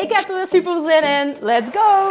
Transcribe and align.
Ik 0.00 0.12
heb 0.12 0.28
er 0.28 0.36
weer 0.36 0.46
super 0.46 0.80
zin 0.80 1.02
in. 1.02 1.36
Let's 1.40 1.70
go! 1.70 2.08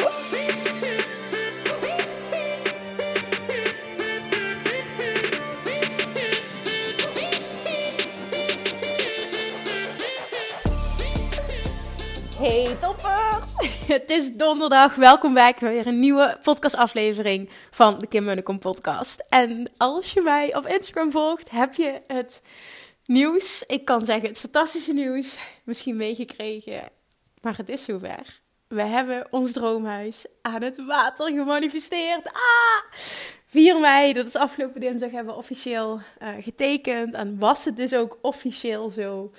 Hey 12.38 12.78
toppers! 12.80 13.54
Het 13.94 14.10
is 14.10 14.36
donderdag. 14.36 14.96
Welkom 14.96 15.34
bij 15.34 15.56
weer 15.60 15.88
een 15.88 16.00
nieuwe 16.00 16.38
podcastaflevering 16.44 17.50
van 17.72 18.00
de 18.00 18.08
Kim 18.08 18.24
Munnekom 18.24 18.60
podcast. 18.60 19.26
En 19.30 19.72
als 19.78 20.14
je 20.14 20.22
mij 20.22 20.56
op 20.56 20.68
Instagram 20.68 21.12
volgt, 21.12 21.50
heb 21.50 21.74
je 21.74 22.02
het 22.08 22.42
nieuws, 23.06 23.64
ik 23.68 23.86
kan 23.86 24.06
zeggen 24.06 24.28
het 24.28 24.40
fantastische 24.40 24.94
nieuws, 24.94 25.38
misschien 25.64 25.96
meegekregen. 25.96 26.99
Maar 27.42 27.58
het 27.58 27.70
is 27.70 27.84
zover. 27.84 28.42
We 28.68 28.84
hebben 28.84 29.28
ons 29.30 29.52
droomhuis 29.52 30.26
aan 30.42 30.62
het 30.62 30.86
water 30.86 31.28
gemanifesteerd. 31.28 32.28
Ah! 32.28 33.00
4 33.46 33.80
mei, 33.80 34.14
dat 34.14 34.26
is 34.26 34.36
afgelopen 34.36 34.82
dinsdag, 34.82 35.12
hebben 35.12 35.34
we 35.34 35.40
officieel 35.40 36.00
uh, 36.22 36.30
getekend. 36.40 37.14
En 37.14 37.40
was 37.40 37.66
het 37.66 37.76
dus 37.76 37.94
ook 37.94 38.18
officieel 38.22 38.90
zo. 38.90 39.32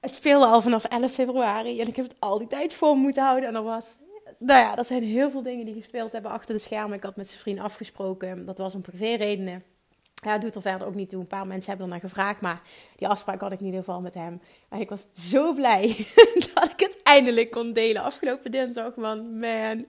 Het 0.00 0.14
speelde 0.14 0.46
al 0.46 0.60
vanaf 0.60 0.84
11 0.84 1.12
februari 1.12 1.80
en 1.80 1.88
ik 1.88 1.96
heb 1.96 2.08
het 2.08 2.16
al 2.18 2.38
die 2.38 2.46
tijd 2.46 2.74
voor 2.74 2.96
moeten 2.96 3.22
houden. 3.22 3.48
En 3.48 3.54
er 3.54 3.62
was, 3.62 3.96
nou 4.38 4.60
ja, 4.60 4.76
er 4.76 4.84
zijn 4.84 5.02
heel 5.02 5.30
veel 5.30 5.42
dingen 5.42 5.64
die 5.64 5.74
gespeeld 5.74 6.12
hebben 6.12 6.30
achter 6.30 6.54
de 6.54 6.60
schermen. 6.60 6.96
Ik 6.96 7.02
had 7.02 7.16
met 7.16 7.28
zijn 7.28 7.40
vriend 7.40 7.58
afgesproken, 7.58 8.44
dat 8.44 8.58
was 8.58 8.74
om 8.74 8.80
privé-redenen. 8.80 9.73
Ja, 10.14 10.32
het 10.32 10.40
doet 10.40 10.54
er 10.54 10.62
verder 10.62 10.86
ook 10.86 10.94
niet 10.94 11.08
toe. 11.08 11.20
Een 11.20 11.26
paar 11.26 11.46
mensen 11.46 11.68
hebben 11.68 11.86
er 11.86 11.92
naar 11.92 12.08
gevraagd, 12.08 12.40
maar 12.40 12.62
die 12.96 13.08
afspraak 13.08 13.40
had 13.40 13.52
ik 13.52 13.58
in 13.58 13.64
ieder 13.64 13.80
geval 13.80 14.00
met 14.00 14.14
hem. 14.14 14.40
En 14.68 14.80
ik 14.80 14.88
was 14.88 15.06
zo 15.14 15.52
blij 15.52 15.86
dat 16.54 16.70
ik 16.70 16.80
het 16.80 16.98
eindelijk 17.02 17.50
kon 17.50 17.72
delen 17.72 18.02
afgelopen 18.02 18.50
dinsdag. 18.50 18.94
Man, 18.96 19.38
man, 19.38 19.86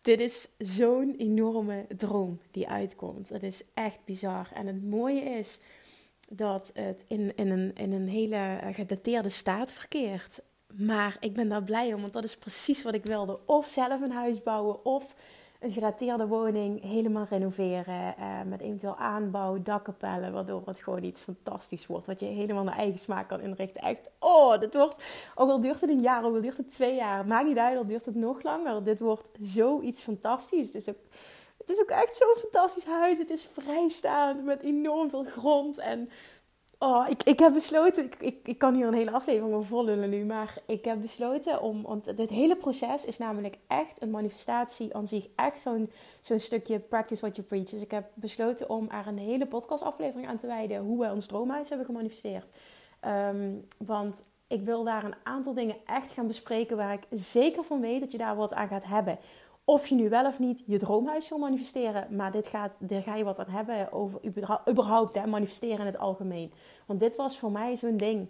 dit 0.00 0.20
is 0.20 0.48
zo'n 0.58 1.14
enorme 1.18 1.86
droom 1.96 2.40
die 2.50 2.68
uitkomt. 2.68 3.28
Het 3.28 3.42
is 3.42 3.62
echt 3.74 3.98
bizar. 4.04 4.48
En 4.54 4.66
het 4.66 4.84
mooie 4.84 5.20
is 5.20 5.60
dat 6.28 6.70
het 6.74 7.04
in, 7.08 7.32
in, 7.36 7.50
een, 7.50 7.74
in 7.74 7.92
een 7.92 8.08
hele 8.08 8.36
eh, 8.36 8.74
gedateerde 8.74 9.28
staat 9.28 9.72
verkeert. 9.72 10.40
Maar 10.76 11.16
ik 11.20 11.32
ben 11.32 11.48
daar 11.48 11.62
blij 11.62 11.94
om, 11.94 12.00
want 12.00 12.12
dat 12.12 12.24
is 12.24 12.36
precies 12.36 12.82
wat 12.82 12.94
ik 12.94 13.04
wilde. 13.04 13.38
Of 13.46 13.68
zelf 13.68 14.00
een 14.00 14.12
huis 14.12 14.42
bouwen, 14.42 14.84
of 14.84 15.14
een 15.64 15.72
gedateerde 15.72 16.26
woning 16.26 16.82
helemaal 16.82 17.26
renoveren. 17.30 18.16
Eh, 18.16 18.42
met 18.46 18.60
eventueel 18.60 18.96
aanbouw, 18.96 19.62
dakkapellen, 19.62 20.32
waardoor 20.32 20.62
het 20.64 20.78
gewoon 20.78 21.02
iets 21.02 21.20
fantastisch 21.20 21.86
wordt. 21.86 22.06
Wat 22.06 22.20
je 22.20 22.26
helemaal 22.26 22.64
naar 22.64 22.76
eigen 22.76 22.98
smaak 22.98 23.28
kan 23.28 23.40
inrichten. 23.40 23.82
Echt, 23.82 24.10
oh, 24.18 24.58
dit 24.60 24.74
wordt, 24.74 25.04
ook 25.34 25.50
al 25.50 25.60
duurt 25.60 25.80
het 25.80 25.90
een 25.90 26.00
jaar, 26.00 26.24
ook 26.24 26.34
al 26.34 26.40
duurt 26.40 26.56
het 26.56 26.70
twee 26.70 26.94
jaar, 26.94 27.26
maakt 27.26 27.46
niet 27.46 27.58
uit, 27.58 27.76
al 27.76 27.86
duurt 27.86 28.04
het 28.04 28.14
nog 28.14 28.42
langer. 28.42 28.82
Dit 28.82 29.00
wordt 29.00 29.28
zoiets 29.40 30.02
fantastisch. 30.02 30.66
Het 30.66 30.74
is 30.74 30.88
ook, 30.88 31.00
het 31.58 31.70
is 31.70 31.80
ook 31.80 31.90
echt 31.90 32.16
zo'n 32.16 32.36
fantastisch 32.38 32.84
huis. 32.84 33.18
Het 33.18 33.30
is 33.30 33.48
vrijstaand 33.52 34.44
met 34.44 34.62
enorm 34.62 35.10
veel 35.10 35.24
grond 35.24 35.78
en 35.78 36.08
Oh, 36.78 37.06
ik, 37.08 37.22
ik 37.22 37.38
heb 37.38 37.52
besloten, 37.52 38.04
ik, 38.04 38.16
ik, 38.20 38.36
ik 38.44 38.58
kan 38.58 38.74
hier 38.74 38.86
een 38.86 38.94
hele 38.94 39.10
aflevering 39.10 39.54
over 39.54 39.68
volgen 39.68 40.10
nu, 40.10 40.24
maar 40.24 40.54
ik 40.66 40.84
heb 40.84 41.00
besloten 41.00 41.62
om, 41.62 41.82
want 41.82 42.16
dit 42.16 42.30
hele 42.30 42.56
proces 42.56 43.04
is 43.04 43.18
namelijk 43.18 43.56
echt 43.66 44.02
een 44.02 44.10
manifestatie 44.10 44.94
aan 44.94 45.06
zich, 45.06 45.28
echt 45.36 45.60
zo'n 45.60 45.90
zo'n 46.20 46.40
stukje 46.40 46.78
practice 46.78 47.20
what 47.20 47.36
you 47.36 47.46
preach. 47.46 47.70
Dus 47.70 47.82
ik 47.82 47.90
heb 47.90 48.10
besloten 48.14 48.70
om 48.70 48.90
er 48.90 49.06
een 49.06 49.18
hele 49.18 49.46
podcastaflevering 49.46 50.28
aan 50.28 50.38
te 50.38 50.46
wijden, 50.46 50.80
hoe 50.80 51.00
wij 51.00 51.10
ons 51.10 51.26
droomhuis 51.26 51.68
hebben 51.68 51.86
gemanifesteerd. 51.86 52.50
Ehm, 53.00 53.52
want 53.78 54.24
ik 54.46 54.64
wil 54.64 54.84
daar 54.84 55.04
een 55.04 55.14
aantal 55.22 55.54
dingen 55.54 55.76
echt 55.86 56.10
gaan 56.10 56.26
bespreken 56.26 56.76
waar 56.76 56.92
ik 56.92 57.06
zeker 57.10 57.64
van 57.64 57.80
weet 57.80 58.00
dat 58.00 58.12
je 58.12 58.18
daar 58.18 58.36
wat 58.36 58.54
aan 58.54 58.68
gaat 58.68 58.84
hebben. 58.84 59.18
Of 59.64 59.86
je 59.86 59.94
nu 59.94 60.08
wel 60.08 60.26
of 60.26 60.38
niet 60.38 60.62
je 60.66 60.78
droomhuis 60.78 61.28
wil 61.28 61.38
manifesteren. 61.38 62.16
Maar 62.16 62.30
dit 62.32 62.48
gaat, 62.48 62.76
daar 62.78 63.02
ga 63.02 63.14
je 63.14 63.24
wat 63.24 63.38
aan 63.38 63.48
hebben 63.48 63.92
over 63.92 64.20
überhaupt 64.68 65.14
hè, 65.14 65.26
manifesteren 65.26 65.78
in 65.78 65.86
het 65.86 65.98
algemeen. 65.98 66.52
Want 66.86 67.00
dit 67.00 67.16
was 67.16 67.38
voor 67.38 67.50
mij 67.50 67.76
zo'n 67.76 67.96
ding. 67.96 68.28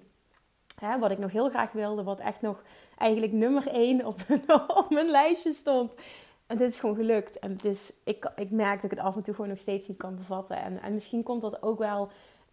Hè, 0.78 0.98
wat 0.98 1.10
ik 1.10 1.18
nog 1.18 1.32
heel 1.32 1.48
graag 1.48 1.72
wilde. 1.72 2.02
Wat 2.02 2.20
echt 2.20 2.40
nog 2.40 2.62
eigenlijk 2.98 3.32
nummer 3.32 3.66
één 3.66 4.06
op 4.06 4.20
mijn, 4.88 5.10
lijstje 5.18 5.52
stond. 5.52 5.94
En 6.46 6.56
dit 6.56 6.70
is 6.70 6.78
gewoon 6.78 6.96
gelukt. 6.96 7.38
En 7.38 7.58
het 7.62 7.94
ik, 8.04 8.30
ik 8.36 8.50
merk 8.50 8.74
dat 8.74 8.90
ik 8.90 8.96
het 8.98 9.06
af 9.06 9.16
en 9.16 9.22
toe 9.22 9.34
gewoon 9.34 9.50
nog 9.50 9.58
steeds 9.58 9.88
niet 9.88 9.96
kan 9.96 10.16
bevatten. 10.16 10.56
En, 10.56 10.82
en 10.82 10.92
misschien 10.92 11.22
komt 11.22 11.40
dat 11.40 11.62
ook 11.62 11.78
wel 11.78 12.08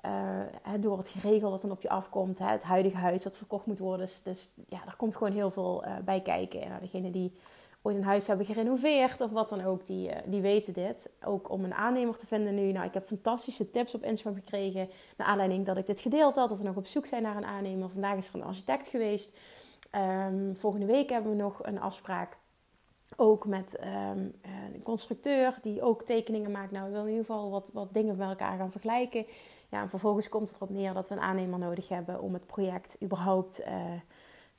uh, 0.06 0.42
door 0.80 0.98
het 0.98 1.10
geregeld 1.10 1.52
wat 1.52 1.62
dan 1.62 1.72
op 1.72 1.82
je 1.82 1.90
afkomt. 1.90 2.40
Hè, 2.40 2.46
het 2.46 2.64
huidige 2.64 2.98
huis 2.98 3.24
wat 3.24 3.38
verkocht 3.38 3.66
moet 3.66 3.80
worden. 3.80 4.06
Dus, 4.06 4.24
dus 4.24 4.52
ja, 4.68 4.80
daar 4.86 4.96
komt 4.96 5.16
gewoon 5.16 5.34
heel 5.34 5.52
veel 5.52 5.84
uh, 5.86 5.98
bij 6.06 6.22
kijken. 6.22 6.62
En 6.62 6.70
nou, 6.70 6.82
degene 6.82 7.10
die 7.10 7.34
ooit 7.82 7.96
een 7.96 8.04
huis 8.04 8.28
hebben 8.28 8.46
gerenoveerd 8.46 9.22
of 9.22 9.32
wat 9.32 9.50
dan 9.50 9.66
ook, 9.66 9.88
die, 9.88 10.10
eh, 10.10 10.22
die 10.26 10.42
weten 10.42 10.74
dit. 10.74 11.10
Ook 11.24 11.50
om 11.50 11.64
een 11.64 11.74
aannemer 11.74 12.18
te 12.18 12.28
vinden 12.28 12.56
nu. 12.56 12.72
Nou, 12.72 12.86
ik 12.86 12.94
heb 12.94 13.06
fantastische 13.06 13.70
tips 13.70 13.96
op 13.96 14.04
Instagram 14.04 14.36
gekregen. 14.36 14.90
Naar 15.18 15.28
aanleiding 15.28 15.66
dat 15.66 15.78
ik 15.78 15.86
dit 15.86 16.02
gedeeld 16.02 16.36
had. 16.36 16.50
Dat 16.50 16.58
we 16.58 16.64
nog 16.64 16.76
op 16.76 16.88
zoek 16.88 17.06
zijn 17.06 17.24
naar 17.24 17.38
een 17.38 17.46
aannemer. 17.46 17.90
Vandaag 17.90 18.18
is 18.18 18.30
er 18.30 18.36
een 18.36 18.44
architect 18.44 18.88
geweest. 18.88 19.38
Um, 19.96 20.56
volgende 20.58 20.86
week 20.86 21.10
hebben 21.10 21.32
we 21.32 21.38
nog 21.38 21.66
een 21.66 21.80
afspraak. 21.80 22.38
Ook 23.16 23.46
met 23.46 23.80
um, 23.84 24.34
een 24.74 24.84
constructeur 24.84 25.60
die 25.62 25.82
ook 25.82 26.04
tekeningen 26.04 26.52
maakt. 26.52 26.72
Nou, 26.72 26.86
we 26.86 26.92
willen 26.92 27.08
in 27.08 27.12
ieder 27.12 27.26
geval 27.26 27.50
wat, 27.50 27.70
wat 27.74 27.94
dingen 27.94 28.18
met 28.18 28.28
elkaar 28.28 28.58
gaan 28.58 28.72
vergelijken. 28.72 29.26
Ja, 29.70 29.82
en 29.82 29.90
vervolgens 29.90 30.30
komt 30.30 30.50
het 30.50 30.58
erop 30.58 30.70
neer 30.70 30.94
dat 30.94 31.10
we 31.10 31.16
een 31.16 31.22
aannemer 31.22 31.60
nodig 31.60 31.90
hebben 31.90 32.22
om 32.22 32.34
het 32.34 32.46
project 32.46 32.98
überhaupt 33.04 33.62
uh, 33.68 33.74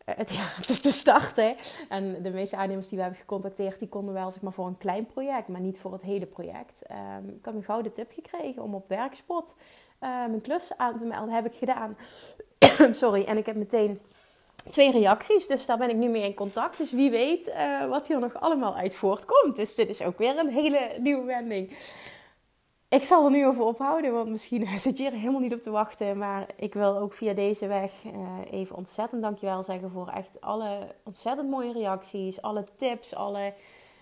ja, 0.38 0.74
te 0.80 0.92
starten. 0.92 1.56
En 1.88 2.22
de 2.22 2.30
meeste 2.30 2.56
aannemers 2.56 2.88
die 2.88 2.96
we 2.96 3.02
hebben 3.02 3.20
gecontacteerd, 3.20 3.78
die 3.78 3.88
konden 3.88 4.14
wel 4.14 4.30
zeg 4.30 4.42
maar, 4.42 4.52
voor 4.52 4.66
een 4.66 4.78
klein 4.78 5.06
project, 5.06 5.48
maar 5.48 5.60
niet 5.60 5.78
voor 5.78 5.92
het 5.92 6.02
hele 6.02 6.26
project. 6.26 6.82
Um, 6.90 7.28
ik 7.28 7.44
heb 7.44 7.54
een 7.54 7.62
gouden 7.62 7.92
tip 7.92 8.12
gekregen 8.12 8.62
om 8.62 8.74
op 8.74 8.88
Werkspot 8.88 9.54
uh, 10.02 10.08
mijn 10.08 10.40
klus 10.40 10.76
aan 10.76 10.96
te 10.96 11.04
melden. 11.04 11.34
heb 11.34 11.46
ik 11.46 11.54
gedaan. 11.54 11.96
Sorry, 13.02 13.24
en 13.24 13.36
ik 13.36 13.46
heb 13.46 13.56
meteen 13.56 14.00
twee 14.68 14.90
reacties, 14.90 15.46
dus 15.46 15.66
daar 15.66 15.78
ben 15.78 15.90
ik 15.90 15.96
nu 15.96 16.08
mee 16.08 16.22
in 16.22 16.34
contact. 16.34 16.78
Dus 16.78 16.90
wie 16.90 17.10
weet 17.10 17.48
uh, 17.48 17.88
wat 17.88 18.08
hier 18.08 18.18
nog 18.18 18.40
allemaal 18.40 18.76
uit 18.76 18.94
voortkomt. 18.94 19.56
Dus 19.56 19.74
dit 19.74 19.88
is 19.88 20.02
ook 20.02 20.18
weer 20.18 20.38
een 20.38 20.48
hele 20.48 20.96
nieuwe 20.98 21.24
wending. 21.24 21.76
Ik 22.92 23.02
zal 23.02 23.24
er 23.24 23.30
nu 23.30 23.46
over 23.46 23.64
ophouden, 23.64 24.12
want 24.12 24.28
misschien 24.28 24.66
zit 24.78 24.98
je 24.98 25.04
er 25.04 25.12
helemaal 25.12 25.40
niet 25.40 25.54
op 25.54 25.62
te 25.62 25.70
wachten. 25.70 26.18
Maar 26.18 26.46
ik 26.56 26.74
wil 26.74 26.98
ook 26.98 27.14
via 27.14 27.32
deze 27.32 27.66
weg 27.66 27.92
uh, 28.06 28.12
even 28.50 28.76
ontzettend 28.76 29.22
dankjewel 29.22 29.62
zeggen 29.62 29.90
voor 29.90 30.08
echt 30.08 30.40
alle 30.40 30.94
ontzettend 31.04 31.50
mooie 31.50 31.72
reacties, 31.72 32.42
alle 32.42 32.64
tips, 32.76 33.14
alle, 33.14 33.54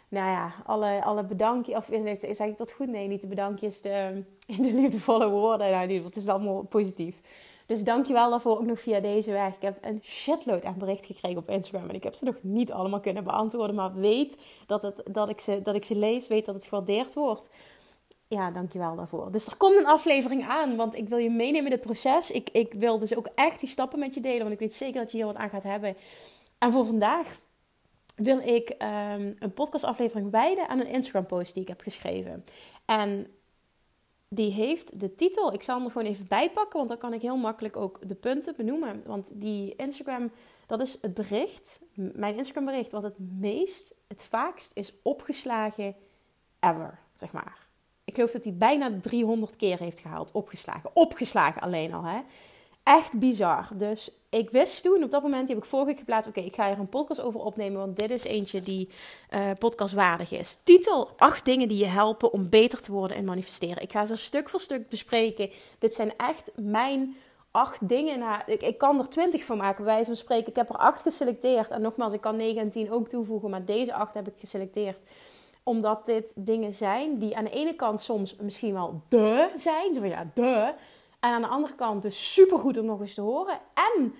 nou 0.08 0.30
ja, 0.30 0.52
alle, 0.66 1.04
alle 1.04 1.24
bedankjes. 1.24 1.76
Of 1.76 1.88
zeg 2.20 2.48
ik 2.48 2.58
dat 2.58 2.72
goed? 2.72 2.88
Nee, 2.88 3.09
niet 3.09 3.20
de 3.20 3.26
bedankjes, 3.26 3.82
de, 3.82 4.22
de 4.47 4.72
liefdevolle 4.72 5.28
woorden. 5.28 5.70
Nou, 5.70 6.04
het 6.04 6.16
is 6.16 6.28
allemaal 6.28 6.62
positief. 6.62 7.20
Dus 7.66 7.84
dankjewel 7.84 8.30
daarvoor 8.30 8.59
ook 8.59 8.66
nog 8.66 8.80
via 8.80 9.00
deze 9.00 9.32
weg. 9.32 9.54
Ik 9.54 9.62
heb 9.62 9.78
een 9.80 9.98
shitload 10.03 10.65
aan 10.65 10.78
bericht 10.78 11.06
gekregen 11.06 11.38
op 11.38 11.48
Instagram. 11.48 11.88
En 11.88 11.94
ik 11.94 12.04
heb 12.04 12.15
ze 12.15 12.24
nog 12.24 12.36
niet 12.41 12.72
allemaal 12.72 13.00
kunnen 13.00 13.24
beantwoorden. 13.24 13.76
Maar 13.76 13.94
weet 13.94 14.38
dat, 14.66 14.82
het, 14.82 15.03
dat, 15.10 15.28
ik, 15.28 15.41
ze, 15.41 15.62
dat 15.62 15.74
ik 15.74 15.84
ze 15.84 15.97
lees, 15.97 16.28
weet 16.28 16.47
dat 16.47 16.54
het 16.54 16.65
gewaardeerd 16.65 17.15
wordt 17.15 17.48
ja, 18.30 18.50
dankjewel 18.50 18.97
daarvoor. 18.97 19.32
Dus 19.32 19.47
er 19.47 19.56
komt 19.56 19.77
een 19.77 19.86
aflevering 19.86 20.48
aan, 20.48 20.77
want 20.77 20.94
ik 20.94 21.09
wil 21.09 21.18
je 21.18 21.30
meenemen 21.30 21.66
in 21.66 21.72
het 21.72 21.80
proces. 21.80 22.30
Ik, 22.30 22.50
ik 22.50 22.72
wil 22.72 22.98
dus 22.98 23.16
ook 23.16 23.28
echt 23.34 23.60
die 23.60 23.68
stappen 23.68 23.98
met 23.98 24.15
je 24.15 24.21
delen, 24.21 24.41
want 24.41 24.53
ik 24.53 24.59
weet 24.59 24.74
zeker 24.74 25.00
dat 25.00 25.10
je 25.10 25.16
hier 25.16 25.27
wat 25.27 25.36
aan 25.36 25.50
gaat 25.50 25.62
hebben. 25.62 25.97
En 26.59 26.72
voor 26.72 26.84
vandaag 26.86 27.41
wil 28.15 28.38
ik 28.38 28.71
um, 28.71 29.36
een 29.38 29.53
podcastaflevering 29.54 30.30
wijden 30.30 30.68
aan 30.68 30.80
een 30.80 30.86
Instagram-post 30.86 31.54
die 31.54 31.62
ik 31.62 31.68
heb 31.68 31.80
geschreven. 31.80 32.44
En 32.84 33.30
die 34.28 34.53
heeft 34.53 35.00
de 35.00 35.15
titel, 35.15 35.53
ik 35.53 35.62
zal 35.62 35.77
hem 35.77 35.84
er 35.84 35.91
gewoon 35.92 36.06
even 36.06 36.28
bijpakken, 36.28 36.77
want 36.77 36.88
dan 36.88 36.98
kan 36.98 37.12
ik 37.12 37.22
heel 37.22 37.36
makkelijk 37.36 37.77
ook 37.77 38.09
de 38.09 38.15
punten 38.15 38.56
benoemen. 38.56 39.03
Want 39.06 39.41
die 39.41 39.77
Instagram, 39.77 40.30
dat 40.66 40.80
is 40.80 40.98
het 41.00 41.15
bericht, 41.15 41.80
mijn 41.94 42.36
Instagram 42.36 42.65
bericht, 42.65 42.92
wat 42.92 43.03
het 43.03 43.18
meest, 43.18 43.94
het 44.09 44.22
vaakst 44.22 44.71
is 44.74 44.92
opgeslagen 45.03 45.97
ever, 46.60 46.98
zeg 47.15 47.32
maar. 47.32 47.69
Ik 48.04 48.14
geloof 48.14 48.30
dat 48.30 48.44
hij 48.44 48.54
bijna 48.54 48.91
de 48.91 49.00
300 49.00 49.56
keer 49.56 49.78
heeft 49.78 50.00
gehaald. 50.00 50.32
Opgeslagen. 50.32 50.91
Opgeslagen 50.92 51.62
alleen 51.62 51.94
al. 51.94 52.02
Hè? 52.02 52.20
echt 52.82 53.12
bizar. 53.12 53.68
Dus 53.74 54.10
ik 54.30 54.50
wist 54.50 54.82
toen, 54.82 55.02
op 55.02 55.10
dat 55.10 55.22
moment, 55.22 55.47
die 55.47 55.54
heb 55.54 55.64
ik 55.64 55.70
vorige 55.70 55.88
week 55.88 55.98
geplaatst. 55.98 56.28
Oké, 56.28 56.41
ik 56.41 56.54
ga 56.54 56.66
hier 56.68 56.78
een 56.78 56.88
podcast 56.88 57.20
over 57.20 57.41
opnemen, 57.41 57.80
want 57.80 57.98
dit 57.98 58.10
is 58.10 58.24
eentje 58.24 58.62
die 58.62 58.88
uh, 59.34 59.50
podcastwaardig 59.58 60.32
is. 60.32 60.58
Titel: 60.64 61.08
8 61.16 61.44
dingen 61.44 61.68
die 61.68 61.78
je 61.78 61.86
helpen 61.86 62.32
om 62.32 62.48
beter 62.48 62.80
te 62.80 62.92
worden 62.92 63.16
en 63.16 63.24
manifesteren. 63.24 63.82
Ik 63.82 63.92
ga 63.92 64.04
ze 64.04 64.16
stuk 64.16 64.48
voor 64.48 64.60
stuk 64.60 64.88
bespreken. 64.88 65.50
Dit 65.78 65.94
zijn 65.94 66.12
echt 66.16 66.50
mijn 66.56 67.16
acht 67.50 67.88
dingen. 67.88 68.18
Nou, 68.18 68.41
ik, 68.46 68.62
ik 68.62 68.78
kan 68.78 68.98
er 68.98 69.08
twintig 69.08 69.44
van 69.44 69.56
maken, 69.56 69.84
bij 69.84 69.92
wijze 69.92 70.10
van 70.10 70.16
spreken. 70.16 70.48
Ik 70.48 70.56
heb 70.56 70.68
er 70.68 70.76
acht 70.76 71.03
geselecteerd. 71.03 71.70
En 71.70 71.80
nogmaals, 71.80 72.12
ik 72.12 72.20
kan 72.20 72.36
9 72.36 72.60
en 72.60 72.70
10 72.70 72.92
ook 72.92 73.08
toevoegen, 73.08 73.50
maar 73.50 73.64
deze 73.64 73.94
acht 73.94 74.14
heb 74.14 74.28
ik 74.28 74.34
geselecteerd 74.36 75.03
omdat 75.62 76.07
dit 76.07 76.33
dingen 76.36 76.72
zijn 76.72 77.18
die 77.18 77.36
aan 77.36 77.45
de 77.45 77.51
ene 77.51 77.74
kant 77.74 78.01
soms 78.01 78.36
misschien 78.36 78.72
wel 78.72 79.03
de 79.09 79.51
zijn. 79.54 79.95
Zo 79.95 80.01
van 80.01 80.09
ja, 80.09 80.30
de. 80.34 80.74
En 81.21 81.33
aan 81.33 81.42
de 81.42 81.48
andere 81.48 81.74
kant 81.74 82.03
dus 82.03 82.33
supergoed 82.34 82.78
om 82.78 82.84
nog 82.84 83.01
eens 83.01 83.15
te 83.15 83.21
horen. 83.21 83.59
En 83.74 84.15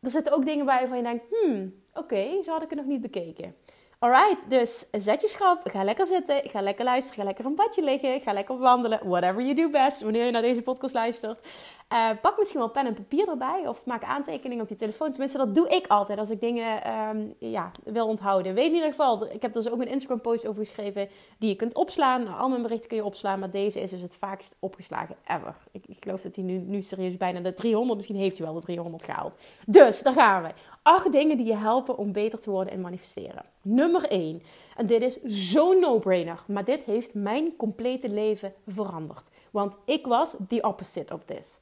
er 0.00 0.10
zitten 0.10 0.32
ook 0.32 0.46
dingen 0.46 0.66
bij 0.66 0.78
waarvan 0.78 0.96
je 0.96 1.02
denkt, 1.02 1.24
hmm, 1.30 1.74
oké, 1.94 2.42
zo 2.42 2.52
had 2.52 2.62
ik 2.62 2.70
het 2.70 2.78
nog 2.78 2.88
niet 2.88 3.00
bekeken. 3.00 3.54
Alright, 3.98 4.50
dus 4.50 4.86
zet 4.90 5.20
je 5.20 5.28
schrap, 5.28 5.60
ga 5.64 5.84
lekker 5.84 6.06
zitten, 6.06 6.40
ga 6.44 6.60
lekker 6.60 6.84
luisteren, 6.84 7.18
ga 7.18 7.24
lekker 7.24 7.44
een 7.44 7.54
badje 7.54 7.82
liggen, 7.82 8.20
ga 8.20 8.32
lekker 8.32 8.58
wandelen, 8.58 9.00
whatever 9.08 9.42
you 9.42 9.54
do 9.54 9.68
best, 9.68 10.02
wanneer 10.02 10.24
je 10.24 10.30
naar 10.30 10.42
deze 10.42 10.62
podcast 10.62 10.94
luistert. 10.94 11.46
Uh, 11.92 12.08
pak 12.20 12.38
misschien 12.38 12.60
wel 12.60 12.70
pen 12.70 12.86
en 12.86 12.94
papier 12.94 13.28
erbij 13.28 13.68
of 13.68 13.84
maak 13.84 14.04
aantekeningen 14.04 14.62
op 14.62 14.68
je 14.68 14.74
telefoon. 14.74 15.10
Tenminste, 15.10 15.38
dat 15.38 15.54
doe 15.54 15.68
ik 15.68 15.86
altijd 15.86 16.18
als 16.18 16.30
ik 16.30 16.40
dingen 16.40 16.98
um, 16.98 17.34
ja, 17.38 17.70
wil 17.84 18.06
onthouden. 18.06 18.54
Weet 18.54 18.66
in 18.66 18.74
ieder 18.74 18.90
geval, 18.90 19.30
ik 19.32 19.42
heb 19.42 19.52
dus 19.52 19.70
ook 19.70 19.80
een 19.80 19.88
Instagram 19.88 20.20
post 20.20 20.46
over 20.46 20.64
geschreven 20.64 21.08
die 21.38 21.48
je 21.48 21.56
kunt 21.56 21.74
opslaan. 21.74 22.26
Al 22.26 22.48
mijn 22.48 22.62
berichten 22.62 22.88
kun 22.88 22.96
je 22.96 23.04
opslaan, 23.04 23.38
maar 23.38 23.50
deze 23.50 23.80
is 23.80 23.90
dus 23.90 24.00
het 24.00 24.16
vaakst 24.16 24.56
opgeslagen 24.60 25.16
ever. 25.26 25.56
Ik, 25.72 25.84
ik 25.86 25.96
geloof 26.00 26.22
dat 26.22 26.36
hij 26.36 26.44
nu, 26.44 26.58
nu 26.58 26.82
serieus 26.82 27.16
bijna 27.16 27.40
de 27.40 27.52
300, 27.52 27.96
misschien 27.96 28.16
heeft 28.16 28.38
hij 28.38 28.46
wel 28.46 28.54
de 28.54 28.62
300 28.62 29.04
gehaald. 29.04 29.34
Dus, 29.66 30.02
daar 30.02 30.14
gaan 30.14 30.42
we. 30.42 30.48
Acht 30.82 31.12
dingen 31.12 31.36
die 31.36 31.46
je 31.46 31.56
helpen 31.56 31.98
om 31.98 32.12
beter 32.12 32.40
te 32.40 32.50
worden 32.50 32.72
en 32.72 32.80
manifesteren. 32.80 33.44
Nummer 33.62 34.02
1. 34.08 34.42
En 34.76 34.86
dit 34.86 35.02
is 35.02 35.22
zo'n 35.22 35.80
no-brainer, 35.80 36.42
maar 36.46 36.64
dit 36.64 36.82
heeft 36.82 37.14
mijn 37.14 37.56
complete 37.56 38.08
leven 38.08 38.54
veranderd. 38.66 39.30
Want 39.50 39.78
ik 39.84 40.06
was 40.06 40.36
the 40.48 40.60
opposite 40.60 41.14
of 41.14 41.24
this. 41.24 41.60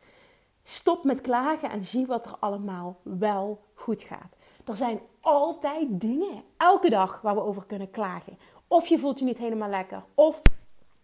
Stop 0.66 1.04
met 1.04 1.20
klagen 1.20 1.70
en 1.70 1.82
zie 1.82 2.06
wat 2.06 2.26
er 2.26 2.36
allemaal 2.40 3.00
wel 3.02 3.60
goed 3.74 4.02
gaat. 4.02 4.36
Er 4.64 4.76
zijn 4.76 5.00
altijd 5.20 5.86
dingen, 5.90 6.42
elke 6.56 6.90
dag, 6.90 7.20
waar 7.20 7.34
we 7.34 7.42
over 7.42 7.66
kunnen 7.66 7.90
klagen. 7.90 8.38
Of 8.68 8.86
je 8.86 8.98
voelt 8.98 9.18
je 9.18 9.24
niet 9.24 9.38
helemaal 9.38 9.68
lekker. 9.68 10.04
Of 10.14 10.42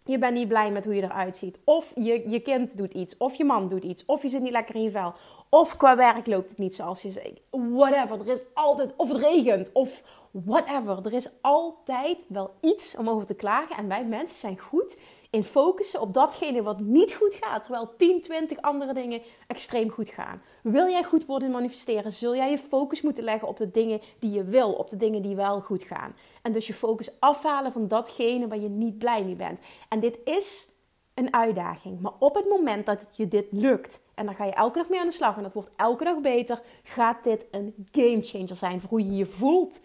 je 0.05 0.19
bent 0.19 0.35
niet 0.35 0.49
blij 0.49 0.71
met 0.71 0.85
hoe 0.85 0.95
je 0.95 1.03
eruit 1.03 1.37
ziet. 1.37 1.59
Of 1.65 1.93
je, 1.95 2.31
je 2.31 2.41
kind 2.41 2.77
doet 2.77 2.95
iets. 2.95 3.17
Of 3.17 3.35
je 3.35 3.45
man 3.45 3.69
doet 3.69 3.85
iets. 3.85 4.05
Of 4.05 4.23
je 4.23 4.29
zit 4.29 4.43
niet 4.43 4.53
lekker 4.53 4.75
in 4.75 4.83
je 4.83 4.91
vel. 4.91 5.13
Of 5.49 5.77
qua 5.77 5.97
werk 5.97 6.27
loopt 6.27 6.51
het 6.51 6.59
niet 6.59 6.75
zoals 6.75 7.03
je 7.03 7.11
zegt. 7.11 7.41
Whatever. 7.51 8.21
Er 8.21 8.29
is 8.29 8.43
altijd. 8.55 8.97
Of 8.97 9.09
het 9.09 9.21
regent. 9.21 9.73
Of 9.73 10.03
whatever. 10.31 11.07
Er 11.07 11.13
is 11.13 11.29
altijd 11.41 12.25
wel 12.29 12.51
iets 12.61 12.97
om 12.97 13.09
over 13.09 13.27
te 13.27 13.35
klagen. 13.35 13.77
En 13.77 13.89
wij 13.89 14.05
mensen 14.05 14.39
zijn 14.39 14.59
goed 14.59 14.97
in 15.31 15.45
focussen 15.45 16.01
op 16.01 16.15
datgene 16.15 16.63
wat 16.63 16.81
niet 16.81 17.13
goed 17.13 17.35
gaat, 17.41 17.63
terwijl 17.63 17.95
10, 17.97 18.21
20 18.21 18.61
andere 18.61 18.95
dingen 18.95 19.23
extreem 19.47 19.91
goed 19.91 20.09
gaan. 20.09 20.43
Wil 20.63 20.89
jij 20.89 21.05
goed 21.05 21.27
worden 21.27 21.51
manifesteren, 21.51 22.13
zul 22.13 22.37
jij 22.37 22.51
je 22.51 22.59
focus 22.59 23.03
moeten 23.03 23.25
leggen 23.25 23.49
op 23.49 23.57
de 23.57 23.71
dingen 23.71 24.01
die 24.19 24.31
je 24.31 24.45
wil, 24.45 24.73
op 24.73 24.91
de 24.91 24.97
dingen 24.97 25.23
die 25.23 25.37
wel 25.37 25.61
goed 25.61 25.83
gaan. 25.83 26.15
En 26.43 26.53
dus 26.53 26.67
je 26.67 26.75
focus 26.75 27.21
afhalen 27.21 27.73
van 27.73 27.89
datgene 27.89 28.49
waar 28.49 28.59
je 28.59 28.69
niet 28.69 28.99
blij 28.99 29.25
mee 29.25 29.35
bent. 29.35 29.61
En 29.89 30.01
dit 30.01 30.19
is 30.25 30.69
een 31.15 31.35
uitdaging, 31.35 32.01
maar 32.01 32.13
op 32.19 32.35
het 32.35 32.49
moment 32.49 32.87
dat 32.87 33.01
het 33.01 33.17
je 33.17 33.29
dit 33.29 33.47
lukt 33.51 34.01
en 34.15 34.27
dan 34.27 34.35
ga 34.35 34.45
je 34.45 34.53
elke 34.53 34.79
dag 34.79 34.89
mee 34.89 35.01
aan 35.01 35.07
de 35.07 35.13
slag 35.13 35.37
en 35.37 35.43
dat 35.43 35.53
wordt 35.53 35.71
elke 35.77 36.05
dag 36.05 36.21
beter, 36.21 36.63
gaat 36.83 37.25
dit 37.25 37.47
een 37.51 37.75
game 37.93 38.23
changer 38.23 38.57
zijn 38.57 38.81
voor 38.81 38.91
hoe 38.91 39.05
je 39.05 39.17
je 39.17 39.27
voelt, 39.27 39.81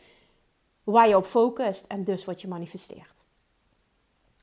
waar 0.83 1.07
je 1.07 1.17
op 1.17 1.25
focust 1.25 1.85
en 1.87 2.03
dus 2.03 2.25
wat 2.25 2.41
je 2.41 2.47
manifesteert. 2.47 3.14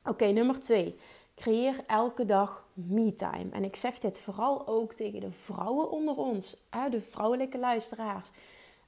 Oké, 0.05 0.25
nummer 0.25 0.59
twee. 0.59 0.99
Creëer 1.35 1.83
elke 1.87 2.25
dag 2.25 2.67
me-time. 2.73 3.49
En 3.51 3.63
ik 3.63 3.75
zeg 3.75 3.99
dit 3.99 4.19
vooral 4.19 4.67
ook 4.67 4.93
tegen 4.93 5.19
de 5.19 5.31
vrouwen 5.31 5.91
onder 5.91 6.15
ons, 6.15 6.67
de 6.89 7.01
vrouwelijke 7.01 7.59
luisteraars. 7.59 8.31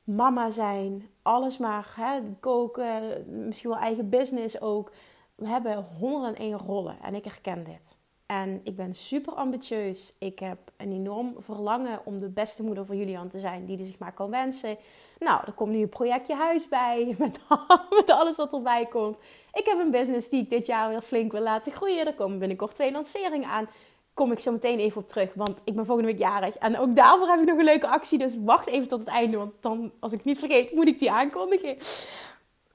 Mama 0.04 0.50
zijn, 0.50 1.10
alles 1.22 1.58
maar, 1.58 1.94
hè, 1.96 2.22
koken, 2.40 3.26
misschien 3.48 3.70
wel 3.70 3.80
eigen 3.80 4.10
business 4.10 4.62
ook. 4.62 4.92
We 5.36 5.48
hebben 5.48 5.84
101 5.84 6.58
rollen 6.58 7.02
en 7.02 7.16
ik 7.16 7.26
herken 7.26 7.64
dit. 7.64 7.96
En 8.26 8.62
ik 8.64 8.76
ben 8.76 8.94
super 8.96 9.34
ambitieus. 9.34 10.16
Ik 10.20 10.40
heb 10.40 10.58
een 10.78 10.92
enorm 10.92 11.36
verlangen 11.38 12.00
om 12.06 12.18
de 12.18 12.30
beste 12.30 12.64
moeder 12.64 12.86
voor 12.86 12.96
Julian 12.96 13.28
te 13.28 13.40
zijn 13.40 13.66
die 13.66 13.76
hij 13.76 13.86
zich 13.86 14.00
maar 14.00 14.14
kan 14.14 14.30
wensen. 14.30 14.78
Nou, 15.20 15.42
er 15.46 15.54
komt 15.54 15.72
nu 15.72 15.82
een 15.82 15.90
projectje 15.90 16.36
huis 16.36 16.68
bij, 16.68 17.06
met, 17.20 17.40
met 17.90 18.10
alles 18.10 18.36
wat 18.36 18.54
erbij 18.54 18.86
komt. 18.86 19.20
Ik 19.54 19.66
heb 19.66 19.80
een 19.80 19.92
business 19.92 20.30
die 20.30 20.42
ik 20.42 20.50
dit 20.50 20.66
jaar 20.66 20.90
weer 20.90 21.02
flink 21.02 21.32
wil 21.32 21.42
laten 21.42 21.72
groeien. 21.72 22.06
Er 22.06 22.14
komen 22.14 22.40
binnenkort 22.40 22.76
twee 22.76 22.92
lanceringen 22.92 23.50
aan. 23.50 23.68
Kom 24.14 24.32
ik 24.32 24.40
zo 24.40 24.52
meteen 24.52 24.80
even 24.80 25.02
op 25.02 25.08
terug, 25.08 25.34
want 25.34 25.58
ik 25.64 25.76
ben 25.76 25.86
volgende 25.86 26.12
week 26.12 26.20
jarig. 26.20 26.56
En 26.56 26.78
ook 26.78 26.96
daarvoor 26.96 27.28
heb 27.28 27.40
ik 27.40 27.48
nog 27.48 27.58
een 27.58 27.66
leuke 27.66 27.88
actie, 27.88 28.18
dus 28.18 28.34
wacht 28.44 28.68
even 28.68 28.88
tot 28.88 29.00
het 29.00 29.08
einde. 29.08 29.38
Want 29.38 29.54
dan, 29.60 29.92
als 30.00 30.12
ik 30.12 30.18
het 30.18 30.28
niet 30.28 30.40
vergeet, 30.40 30.74
moet 30.74 30.88
ik 30.88 31.00
die 31.00 31.12
aankondigen. 31.12 31.78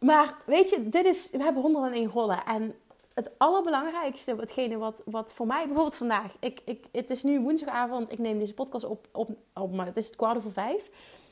Maar 0.00 0.34
weet 0.46 0.70
je, 0.70 0.88
dit 0.88 1.04
is, 1.04 1.30
we 1.30 1.42
hebben 1.42 1.62
101 1.62 2.10
rollen. 2.10 2.44
En 2.44 2.74
het 3.14 3.30
allerbelangrijkste, 3.36 4.36
hetgene 4.36 4.76
wat, 4.76 5.02
wat 5.04 5.32
voor 5.32 5.46
mij 5.46 5.64
bijvoorbeeld 5.66 5.96
vandaag, 5.96 6.36
ik, 6.40 6.60
ik, 6.64 6.86
het 6.92 7.10
is 7.10 7.22
nu 7.22 7.40
woensdagavond, 7.40 8.12
ik 8.12 8.18
neem 8.18 8.38
deze 8.38 8.54
podcast 8.54 8.84
op, 8.84 9.08
op, 9.12 9.30
op 9.54 9.74
maar 9.74 9.86
het 9.86 9.96
is 9.96 10.06
het 10.06 10.16
kwart 10.16 10.42
voor 10.42 10.52
vijf. 10.52 10.90